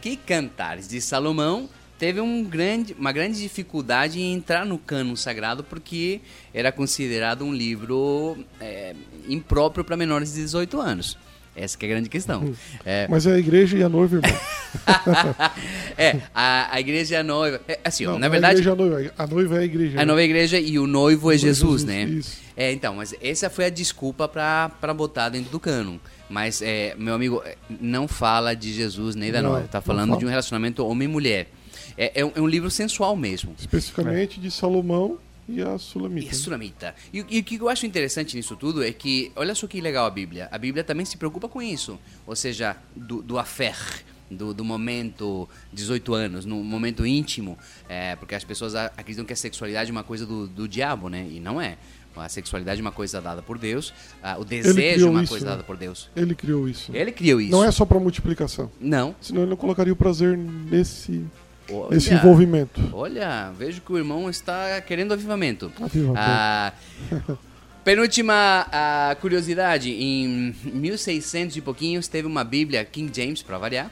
[0.00, 5.64] Que Cantares de Salomão teve um grande, uma grande dificuldade em entrar no cano sagrado
[5.64, 6.20] porque
[6.52, 8.94] era considerado um livro é,
[9.28, 11.18] impróprio para menores de 18 anos.
[11.56, 12.54] Essa é a grande questão.
[12.84, 13.08] É...
[13.08, 14.40] Mas é a igreja e a noiva, irmão.
[15.96, 17.60] é, a, a igreja e a noiva.
[17.66, 18.56] É, assim, Não, na verdade.
[18.56, 20.00] A, igreja, a, noiva, a noiva é a igreja.
[20.00, 22.04] A noiva é a igreja e o noivo é Jesus, Jesus né?
[22.04, 22.38] Isso.
[22.56, 26.00] É, então, mas essa foi a desculpa para botar dentro do cano.
[26.28, 29.68] Mas, é, meu amigo, é, não fala de Jesus nem da não, noiva.
[29.68, 31.48] Tá falando de um relacionamento homem-mulher.
[31.96, 33.54] É, é, é, um, livro sensual mesmo.
[33.58, 36.26] Especificamente de Salomão e a Sulamita.
[36.26, 36.94] E a Sulamita.
[37.12, 40.06] E, e, o que eu acho interessante nisso tudo é que, olha só que legal
[40.06, 40.48] a Bíblia.
[40.50, 41.98] A Bíblia também se preocupa com isso.
[42.26, 43.76] Ou seja, do, do affair.
[44.28, 47.56] Do, do, momento 18 anos, no momento íntimo,
[47.88, 51.28] é, porque as pessoas acreditam que a sexualidade é uma coisa do, do diabo, né?
[51.30, 51.78] E não é.
[52.16, 53.94] A sexualidade é uma coisa dada por Deus,
[54.36, 55.50] o desejo é uma isso, coisa né?
[55.52, 56.10] dada por Deus.
[56.16, 56.90] Ele criou isso.
[56.92, 57.52] Ele criou isso.
[57.52, 58.68] Não é só para multiplicação.
[58.80, 59.14] Não.
[59.20, 61.24] Senão ele não colocaria o prazer nesse
[61.70, 62.80] Olha, esse envolvimento.
[62.92, 65.72] Olha, vejo que o irmão está querendo avivamento.
[65.80, 66.18] Avivamento.
[66.18, 66.72] Ah,
[67.84, 73.90] penúltima ah, curiosidade: em 1600 e pouquinhos teve uma Bíblia King James, para variar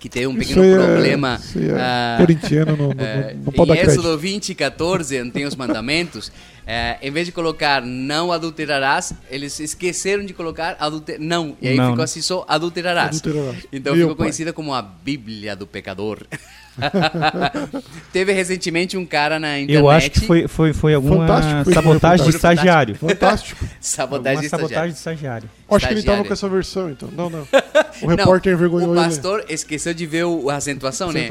[0.00, 1.38] que tem um pequeno é, problema.
[1.54, 6.28] É, uh, corintiano não, não, uh, não pode Em Êxodo 20, 14, tem os mandamentos.
[6.28, 11.20] Uh, em vez de colocar não adulterarás, eles esqueceram de colocar adulter...
[11.20, 11.56] não.
[11.60, 13.18] E aí não, ficou assim só adulterarás.
[13.18, 13.66] adulterarás.
[13.70, 14.24] Então Meu ficou pai.
[14.24, 16.26] conhecida como a Bíblia do pecador.
[18.12, 19.78] Teve recentemente um cara na internet.
[19.78, 22.94] Eu acho que foi, foi, foi alguma fantástico, sabotagem de estagiário.
[22.94, 23.64] Fantástico.
[23.80, 25.50] sabotagem, de sabotagem de estagiário.
[25.68, 27.08] Acho que ele estava com essa versão, então.
[27.10, 27.46] Não, não.
[28.02, 29.00] O repórter envergonhou ele.
[29.00, 29.52] O pastor ele.
[29.52, 31.28] esqueceu de ver o, a acentuação, né?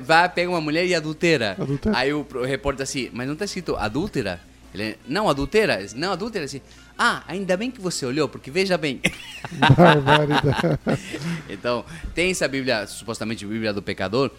[0.00, 1.56] Vai, pega uma mulher e adultera.
[1.58, 1.96] adultera.
[1.96, 4.40] Aí o, o repórter assim, mas não está escrito adúltera?
[4.74, 5.84] Ele, não, adultera?
[5.94, 6.44] Não, adúltera.
[6.46, 6.60] Assim,
[6.98, 9.00] ah, ainda bem que você olhou, porque veja bem.
[11.48, 14.30] então, tem essa Bíblia, supostamente Bíblia do pecador,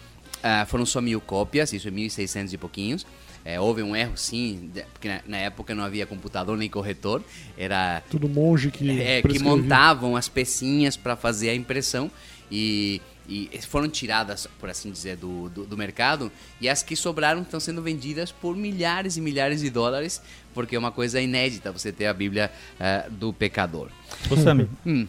[0.44, 3.06] Uh, foram só mil cópias, isso é 1.600 e pouquinhos.
[3.46, 7.22] É, houve um erro, sim, porque na, na, época não havia computador nem corretor.
[7.56, 12.10] Era tudo monge que é, que montavam as pecinhas para fazer a impressão
[12.50, 16.32] e, e, foram tiradas, por assim dizer, do, do, do, mercado.
[16.58, 20.22] E as que sobraram estão sendo vendidas por milhares e milhares de dólares,
[20.54, 23.88] porque é uma coisa inédita você ter a Bíblia uh, do pecador.
[24.30, 25.06] Ô Sami, hum.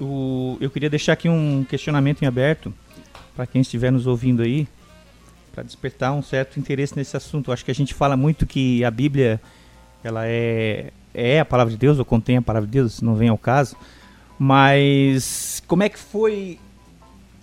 [0.00, 2.72] o, eu queria deixar aqui um questionamento em aberto
[3.34, 4.68] para quem estiver nos ouvindo aí,
[5.54, 7.50] para despertar um certo interesse nesse assunto.
[7.50, 9.40] Eu acho que a gente fala muito que a Bíblia
[10.02, 13.28] ela é, é a palavra de Deus, ou contém a palavra de Deus, não vem
[13.28, 13.76] ao caso.
[14.38, 16.58] Mas como é que foi,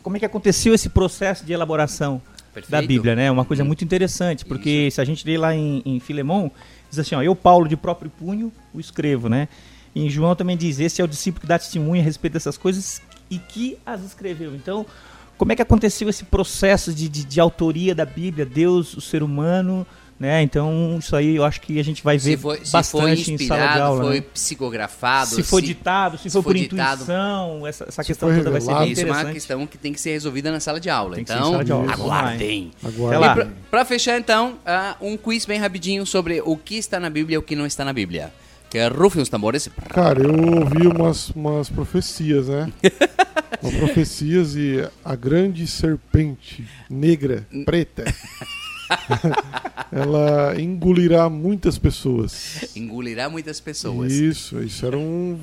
[0.03, 2.21] como é que aconteceu esse processo de elaboração
[2.53, 2.69] Perfeito.
[2.69, 3.31] da Bíblia, né?
[3.31, 3.67] Uma coisa hum.
[3.67, 4.95] muito interessante, porque Isso.
[4.95, 6.51] se a gente lê lá em, em Filemão,
[6.89, 9.47] diz assim, ó, eu Paulo de próprio punho o escrevo, né?
[9.95, 12.57] E em João também diz, esse é o discípulo que dá testemunho a respeito dessas
[12.57, 14.53] coisas e que as escreveu.
[14.53, 14.85] Então,
[15.41, 19.23] como é que aconteceu esse processo de, de, de autoria da Bíblia, Deus, o ser
[19.23, 19.87] humano,
[20.19, 20.43] né?
[20.43, 23.73] Então, isso aí eu acho que a gente vai ver foi, bastante foi em sala
[23.73, 24.03] de aula.
[24.03, 24.25] Foi né?
[24.31, 25.31] psicografado.
[25.31, 28.71] Se foi ditado, se, se foi por ditado, intuição, essa, essa questão toda vai ser
[28.75, 31.15] bem Isso é uma questão que tem que ser resolvida na sala de aula.
[31.15, 31.91] Tem então, de aula.
[31.91, 32.69] aguardem.
[32.83, 33.51] aguardem.
[33.71, 37.37] Para fechar, então, uh, um quiz bem rapidinho sobre o que está na Bíblia e
[37.39, 38.31] o que não está na Bíblia.
[38.71, 39.69] Que é rufem os tambores.
[39.89, 42.71] Cara, eu ouvi umas, umas profecias, né?
[43.61, 48.05] umas profecias e a grande serpente negra, preta,
[49.91, 52.71] ela engolirá muitas pessoas.
[52.73, 54.13] Engolirá muitas pessoas.
[54.13, 55.37] Isso, isso era um.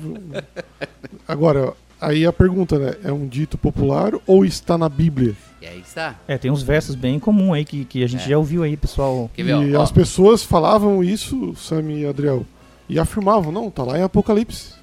[1.27, 2.95] Agora, aí a pergunta, né?
[3.03, 5.35] É um dito popular ou está na Bíblia?
[5.61, 6.19] E aí está.
[6.27, 8.29] É, tem uns versos bem comuns aí que, que a gente é.
[8.29, 9.29] já ouviu aí, pessoal.
[9.37, 12.43] Ver, e ó, as pessoas falavam isso, Sami e Adriel
[12.89, 14.79] e afirmavam, não, tá lá em Apocalipse.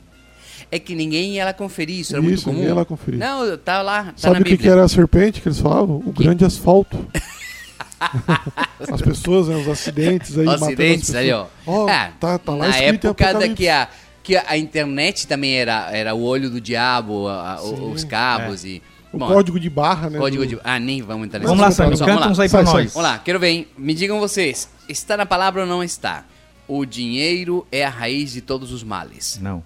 [0.70, 2.54] É que ninguém ia lá conferir, isso era isso, muito comum.
[2.56, 3.20] Ninguém ia lá conferir.
[3.20, 4.04] Não, tá lá.
[4.04, 6.02] Tá Sabe o que, que, era a serpente que eles falavam?
[6.04, 6.24] O que?
[6.24, 6.98] grande asfalto.
[8.92, 10.46] as pessoas, né, os acidentes aí.
[10.46, 11.46] Os acidentes aí, ó.
[11.64, 13.88] Oh, é, tá, tá lá na época da que a,
[14.22, 18.68] que a internet também era, era o olho do diabo, a, Sim, os cabos é.
[18.68, 18.82] e.
[19.12, 20.18] O Bom, código de barra, né?
[20.18, 20.48] Código do...
[20.48, 20.60] de...
[20.64, 22.92] Ah, nem vamos entrar nesse Vamos lá, Sam, canta uns aí pra nós.
[22.92, 26.24] Vamos lá, quero ver, me digam vocês, está na palavra ou não está?
[26.68, 29.38] O dinheiro é a raiz de todos os males.
[29.40, 29.62] Não.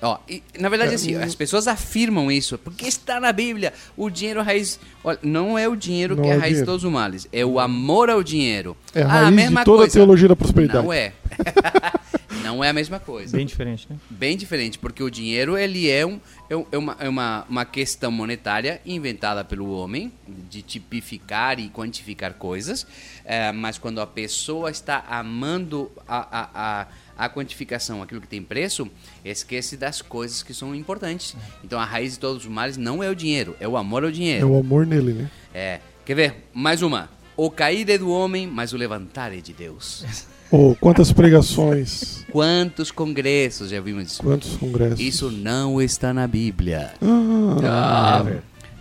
[0.00, 3.72] Ó, e, na verdade, assim, as pessoas afirmam isso, porque está na Bíblia.
[3.96, 4.78] O dinheiro é a raiz.
[5.02, 6.60] Olha, não é o dinheiro não que é a raiz dinheiro.
[6.60, 8.76] de todos os males, é o amor ao dinheiro.
[8.94, 9.92] É a raiz ah, a mesma de toda coisa.
[9.92, 10.84] a teologia da prosperidade.
[10.84, 11.12] Não é.
[12.42, 13.36] não é a mesma coisa.
[13.36, 13.96] Bem diferente, né?
[14.08, 18.10] Bem diferente, porque o dinheiro ele é, um, é, é uma, é uma, uma questão
[18.10, 22.86] monetária inventada pelo homem de tipificar e quantificar coisas,
[23.24, 26.86] é, mas quando a pessoa está amando a, a, a
[27.18, 28.88] a quantificação, aquilo que tem preço,
[29.24, 31.34] esquece das coisas que são importantes.
[31.64, 34.10] Então a raiz de todos os males não é o dinheiro, é o amor ao
[34.12, 34.46] dinheiro.
[34.46, 35.30] É o amor nele, né?
[35.52, 35.80] É.
[36.06, 36.48] Quer ver?
[36.54, 37.10] Mais uma.
[37.36, 40.04] O cair é do homem, mas o levantar é de Deus.
[40.50, 42.24] Oh, quantas pregações.
[42.32, 44.22] Quantos congressos já vimos isso?
[44.22, 45.00] Quantos congressos.
[45.00, 46.92] Isso não está na Bíblia.
[47.02, 48.32] Ah, Ah,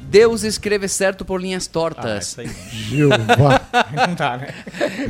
[0.01, 2.37] Deus escreve certo por linhas tortas.
[2.39, 3.61] Ah, Jeová.
[4.07, 4.47] não tá, né?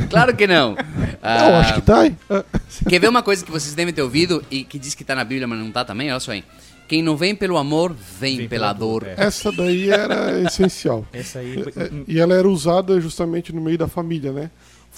[0.09, 0.75] claro que não.
[1.19, 2.15] Não, Ah, acho que tá aí.
[2.29, 2.43] Ah,
[2.87, 5.23] Quer ver uma coisa que vocês devem ter ouvido e que diz que está na
[5.25, 6.09] Bíblia, mas não está também?
[6.09, 6.43] Olha só aí.
[6.87, 9.03] Quem não vem pelo amor, vem, Vem pela pela dor.
[9.03, 11.05] dor, Essa daí era essencial.
[11.11, 11.73] Essa aí foi...
[11.83, 14.49] É, E ela era usada justamente no meio da família, né?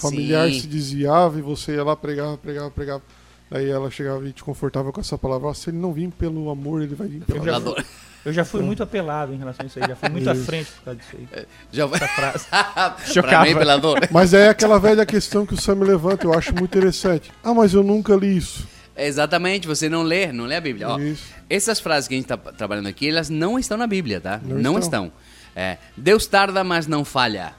[0.06, 0.60] O familiar Sim.
[0.60, 3.02] se desviava e você ia lá, pregava, pregava, pregava.
[3.50, 5.48] Daí ela chegava e te confortava com essa palavra.
[5.48, 7.74] "Ó, Se ele não vir pelo amor, ele vai vir pela Pela dor.
[7.76, 7.84] dor.
[8.24, 9.88] Eu já fui muito apelado em relação a isso aí.
[9.88, 11.46] Já fui muito à frente por causa disso aí.
[11.72, 11.96] Já vai.
[11.98, 12.46] Essa frase.
[12.50, 13.44] pra Chocava.
[13.46, 13.98] mim, pela dor.
[14.10, 17.32] Mas é aquela velha questão que o Sam levanta, eu acho muito interessante.
[17.42, 18.68] Ah, mas eu nunca li isso.
[18.96, 20.88] Exatamente, você não lê, não lê a Bíblia.
[20.90, 21.24] Ó, Isso.
[21.48, 24.38] essas frases que a gente está trabalhando aqui, elas não estão na Bíblia, tá?
[24.44, 25.06] Não Não, estão.
[25.06, 25.12] estão.
[25.56, 27.54] É, Deus tarda, mas não falha.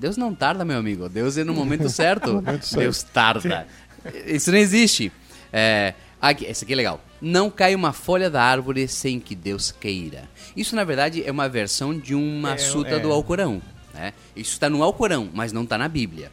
[0.00, 1.08] Deus não tarda, meu amigo.
[1.08, 2.32] Deus é no momento certo.
[2.34, 2.80] momento certo.
[2.82, 3.66] Deus tarda.
[4.26, 5.12] Isso não existe.
[5.52, 7.04] É, aqui, esse aqui é legal.
[7.20, 10.24] Não cai uma folha da árvore sem que Deus queira.
[10.56, 12.98] Isso, na verdade, é uma versão de uma É, suta é.
[12.98, 13.60] do Alcorão.
[13.92, 14.14] Né?
[14.34, 16.32] Isso está no Alcorão, mas não está na Bíblia.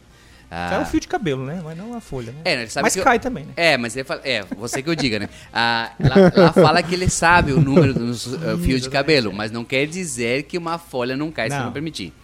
[0.50, 1.60] Ah, Cai um fio de cabelo, né?
[1.62, 2.38] Mas não a folha, né?
[2.46, 3.52] é, ele sabe Mas que eu- cai também, né?
[3.54, 5.28] É, mas ele fala, é, você que eu diga, né?
[5.52, 6.14] Ah, lá,
[6.44, 9.86] lá fala que ele sabe o número dos uh, fios de cabelo, mas não quer
[9.86, 11.66] dizer que uma folha não cai se Não.
[11.66, 12.14] não permitir.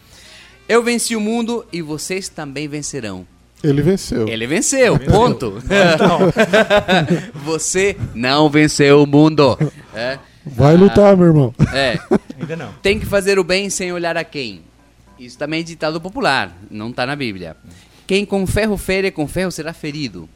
[0.68, 3.26] Eu venci o mundo e vocês também vencerão.
[3.62, 4.28] Ele venceu.
[4.28, 5.58] Ele venceu, ponto.
[5.64, 6.20] Então,
[7.44, 9.58] Você não venceu o mundo.
[9.94, 11.54] É, Vai lutar, meu irmão.
[11.72, 11.98] é.
[12.38, 12.72] ainda não.
[12.82, 14.60] Tem que fazer o bem sem olhar a quem.
[15.18, 17.56] Isso também é ditado popular, não está na Bíblia.
[18.06, 20.28] Quem com ferro fere, com ferro será ferido.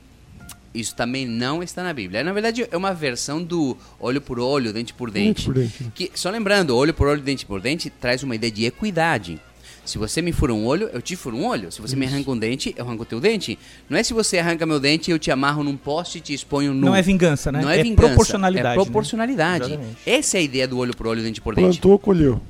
[0.72, 2.22] Isso também não está na Bíblia.
[2.22, 5.44] Na verdade, é uma versão do olho por olho, dente por dente.
[5.44, 5.84] por dente.
[5.94, 9.40] Que, só lembrando, olho por olho, dente por dente traz uma ideia de equidade.
[9.88, 11.72] Se você me fura um olho, eu te furo um olho.
[11.72, 13.58] Se você me arranca um dente, eu arranco o teu dente.
[13.88, 16.74] Não é se você arranca meu dente, eu te amarro num poste e te exponho
[16.74, 16.86] nu.
[16.86, 17.62] Não é vingança, né?
[17.62, 18.08] Não é, É vingança.
[18.08, 18.84] proporcionalidade, É né?
[18.84, 19.64] proporcionalidade.
[19.72, 19.96] Exatamente.
[20.06, 21.80] Essa é a ideia do olho por olho, dente por dente.
[21.80, 22.40] Plantou, colheu.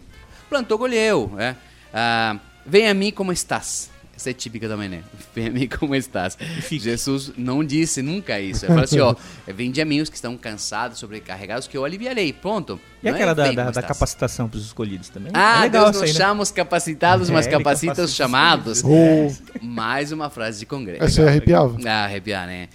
[0.51, 1.31] Plantou, colheu.
[1.39, 1.55] É.
[1.95, 2.37] Ah,
[2.67, 3.91] vem a mim como estás.
[4.19, 5.03] Essa é típica também, né?
[5.33, 6.37] Vem como estás.
[6.69, 8.65] Jesus não disse nunca isso.
[8.65, 9.15] Ele fala assim, ó,
[9.47, 12.33] vende a mim os que estão cansados, sobrecarregados, que eu aliviarei.
[12.33, 12.81] Pronto.
[13.01, 13.87] E Não é aquela da, vem da, da estás.
[13.87, 15.31] capacitação para os escolhidos também?
[15.33, 16.19] Ah, é legal Deus nos aí, né?
[16.19, 18.83] chama os capacitados, mas É, ele capacita capacita os os chamados.
[18.85, 19.33] Oh,
[19.65, 21.05] Mais uma frase de congresso.
[21.21, 21.77] aí arrepiava.
[21.87, 22.69] Ah, arrepiar, né?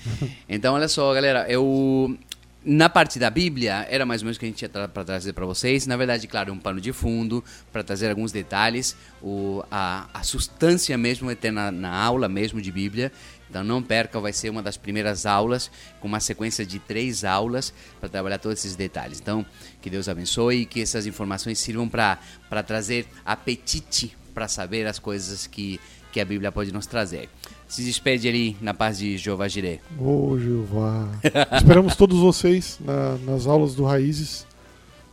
[0.48, 2.18] Então, olha só, galera, eu
[2.66, 5.04] na parte da Bíblia era mais ou menos o que a gente tinha tra para
[5.04, 5.86] trazer para vocês.
[5.86, 8.96] Na verdade, claro, um pano de fundo para trazer alguns detalhes.
[9.22, 13.12] O, a, a substância mesmo é ter na, na aula mesmo de Bíblia.
[13.50, 17.74] Então não perca, vai ser uma das primeiras aulas com uma sequência de três aulas
[18.00, 19.20] para trabalhar todos esses detalhes.
[19.20, 19.46] Então,
[19.82, 22.18] que Deus abençoe e que essas informações sirvam para
[22.66, 25.80] trazer apetite para saber as coisas que,
[26.12, 27.30] que a Bíblia pode nos trazer.
[27.74, 29.80] Se despede ali na paz de Jeová Jireh.
[29.98, 31.08] Ô, Jeová.
[31.58, 34.46] Esperamos todos vocês na- nas aulas do Raízes.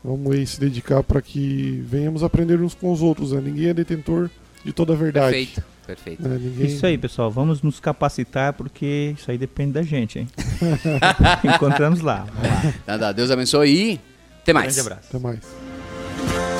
[0.05, 3.33] Vamos aí se dedicar para que venhamos aprender uns com os outros.
[3.33, 3.41] Né?
[3.41, 4.29] Ninguém é detentor
[4.63, 5.35] de toda a verdade.
[5.35, 6.29] Perfeito, perfeito.
[6.29, 6.39] Né?
[6.39, 6.67] Ninguém...
[6.67, 7.31] Isso aí, pessoal.
[7.31, 10.29] Vamos nos capacitar porque isso aí depende da gente, hein?
[11.43, 12.27] Encontramos lá.
[12.31, 12.99] Vamos lá.
[12.99, 13.13] Tá.
[13.13, 14.01] Deus abençoe e
[14.43, 14.75] até mais.
[14.75, 15.09] Grande abraço.
[15.09, 16.60] Até mais.